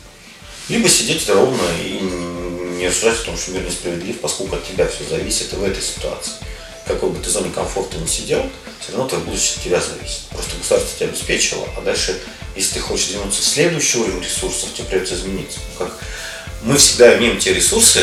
Либо 0.67 0.89
сидеть 0.89 1.29
ровно 1.29 1.63
и 1.79 2.36
не 2.77 2.87
рассуждать 2.87 3.19
о 3.19 3.25
том, 3.25 3.37
что 3.37 3.51
мир 3.51 3.63
несправедлив, 3.63 4.19
поскольку 4.19 4.55
от 4.55 4.67
тебя 4.67 4.87
все 4.87 5.03
зависит 5.09 5.53
и 5.53 5.55
в 5.55 5.63
этой 5.63 5.81
ситуации. 5.81 6.33
Какой 6.85 7.09
бы 7.09 7.19
ты 7.21 7.29
зоне 7.29 7.51
комфорта 7.51 7.97
не 7.97 8.07
сидел, 8.07 8.49
все 8.79 8.93
равно 8.93 9.09
твое 9.09 9.23
будущее 9.23 9.57
от 9.57 9.63
тебя 9.63 9.81
зависит. 9.81 10.21
Просто 10.29 10.55
государство 10.57 10.97
тебя 10.97 11.09
обеспечило, 11.09 11.67
а 11.77 11.81
дальше, 11.81 12.19
если 12.55 12.75
ты 12.75 12.79
хочешь 12.79 13.07
двинуться 13.07 13.41
в 13.41 13.45
следующий 13.45 13.99
уровень 13.99 14.21
ресурсов, 14.21 14.69
тебе 14.73 14.87
придется 14.87 15.15
измениться. 15.15 15.59
Ну, 15.73 15.85
Как 15.85 15.97
мы 16.63 16.77
всегда 16.77 17.17
имеем 17.17 17.37
те 17.37 17.53
ресурсы, 17.53 18.01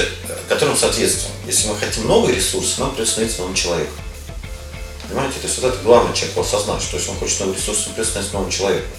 которым 0.49 0.77
соответствуем. 0.77 1.35
Если 1.47 1.69
мы 1.69 1.77
хотим 1.77 2.07
новые 2.07 2.37
ресурсы, 2.37 2.81
нам 2.81 2.91
придется 2.91 3.13
становиться 3.13 3.41
новым 3.41 3.55
человеком. 3.55 3.95
Понимаете? 5.09 5.39
То 5.41 5.47
есть 5.47 5.59
вот 5.59 5.73
это 5.73 5.83
главное 5.83 6.15
человеку 6.15 6.41
осознать, 6.41 6.83
что 6.83 6.97
если 6.97 7.11
он 7.11 7.17
хочет 7.17 7.41
новый 7.41 7.57
ресурс, 7.57 7.87
он 7.87 7.95
придется 7.95 8.11
становиться 8.13 8.35
новым 8.35 8.51
человеком. 8.51 8.91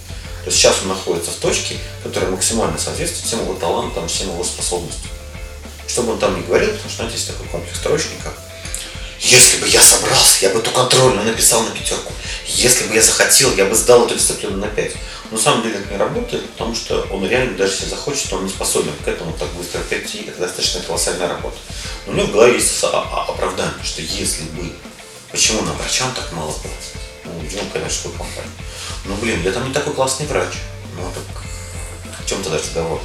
То 0.44 0.50
есть 0.50 0.58
сейчас 0.58 0.76
он 0.84 0.90
находится 0.90 1.32
в 1.32 1.36
точке, 1.36 1.78
которая 2.04 2.30
максимально 2.30 2.78
соответствует 2.78 3.26
всем 3.26 3.42
его 3.42 3.56
талантам, 3.56 4.08
всем 4.08 4.30
его 4.30 4.44
способностям. 4.44 5.10
Что 5.88 6.04
бы 6.04 6.14
он 6.14 6.20
там 6.20 6.38
ни 6.38 6.46
говорил, 6.46 6.70
потому 6.72 6.90
что, 6.90 7.04
есть 7.06 7.28
такой 7.28 7.48
комплекс 7.48 7.80
троечника. 7.80 8.34
Если 9.20 9.58
бы 9.58 9.68
я 9.68 9.82
собрался, 9.82 10.38
я 10.42 10.50
бы 10.50 10.60
эту 10.60 10.72
контрольную 10.72 11.26
написал 11.26 11.64
на 11.64 11.72
пятерку. 11.72 12.12
Если 12.48 12.86
бы 12.86 12.94
я 12.96 13.02
захотел, 13.02 13.54
я 13.56 13.66
бы 13.66 13.76
сдал 13.76 14.06
эту 14.06 14.16
дисциплину 14.16 14.58
на 14.58 14.68
пять. 14.68 14.92
Но 15.32 15.38
на 15.38 15.44
самом 15.44 15.64
деле 15.64 15.80
это 15.80 15.92
не 15.92 15.98
работает, 15.98 16.48
потому 16.52 16.76
что 16.76 17.02
он 17.10 17.28
реально, 17.28 17.58
даже 17.58 17.74
если 17.74 17.86
захочет, 17.90 18.32
он 18.34 18.44
не 18.44 18.50
способен 18.50 18.94
к 19.04 19.08
этому 19.08 19.34
так 19.34 19.48
быстро 19.54 19.80
прийти. 19.80 20.26
Это 20.28 20.42
достаточно 20.42 20.82
колоссальная 20.82 21.28
работа. 21.28 21.58
Но 22.06 22.14
у 22.14 22.16
него 22.16 22.28
в 22.28 22.32
голове 22.34 22.54
есть 22.56 22.84
о- 22.84 22.88
о- 22.90 23.26
оправдание, 23.30 23.84
что 23.84 24.02
если 24.02 24.44
бы... 24.44 24.72
Почему 25.32 25.62
на 25.64 25.74
врачам 25.74 26.14
так 26.14 26.32
мало 26.34 26.52
платят? 26.52 26.78
Ну, 27.24 27.32
идем 27.46 27.68
в 27.68 27.72
коммерческую 27.74 28.14
компанию. 28.14 28.52
Ну, 29.06 29.16
блин, 29.16 29.42
я 29.44 29.52
там 29.52 29.68
не 29.68 29.74
такой 29.74 29.94
классный 29.94 30.28
врач. 30.28 30.54
Ну, 30.96 31.12
так 31.14 31.44
в 32.24 32.30
чем 32.30 32.44
тогда 32.44 32.58
разговор? 32.60 33.02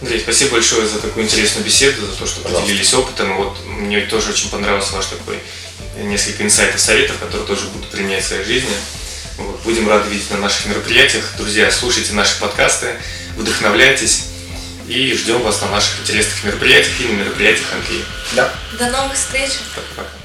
Андрей, 0.00 0.20
спасибо 0.20 0.52
большое 0.52 0.86
за 0.88 0.98
такую 0.98 1.26
интересную 1.26 1.64
беседу, 1.64 2.06
за 2.06 2.12
то, 2.12 2.26
что 2.26 2.40
Пожалуйста. 2.40 2.66
поделились 2.66 2.94
опытом. 2.94 3.30
И 3.30 3.34
Вот 3.34 3.58
мне 3.66 4.00
тоже 4.06 4.30
очень 4.30 4.48
понравился 4.50 4.94
ваш 4.94 5.06
такой 5.06 5.38
несколько 5.98 6.42
инсайтов, 6.42 6.80
советов, 6.80 7.18
которые 7.18 7.46
тоже 7.46 7.66
буду 7.66 7.86
применять 7.88 8.24
в 8.24 8.28
своей 8.28 8.44
жизни. 8.44 8.74
Вот. 9.36 9.60
Будем 9.60 9.88
рады 9.88 10.08
видеть 10.08 10.30
на 10.30 10.38
наших 10.38 10.66
мероприятиях. 10.66 11.24
Друзья, 11.36 11.70
слушайте 11.70 12.12
наши 12.12 12.38
подкасты, 12.40 12.96
вдохновляйтесь 13.36 14.24
и 14.88 15.14
ждем 15.14 15.42
вас 15.42 15.60
на 15.60 15.68
наших 15.68 16.00
интересных 16.00 16.44
мероприятиях 16.44 17.00
и 17.00 17.04
на 17.04 17.12
мероприятиях 17.12 17.72
Анкея. 17.72 18.04
Да. 18.32 18.54
До 18.78 18.86
новых 18.90 19.14
встреч! 19.14 19.50
Пока-пока. 19.74 20.19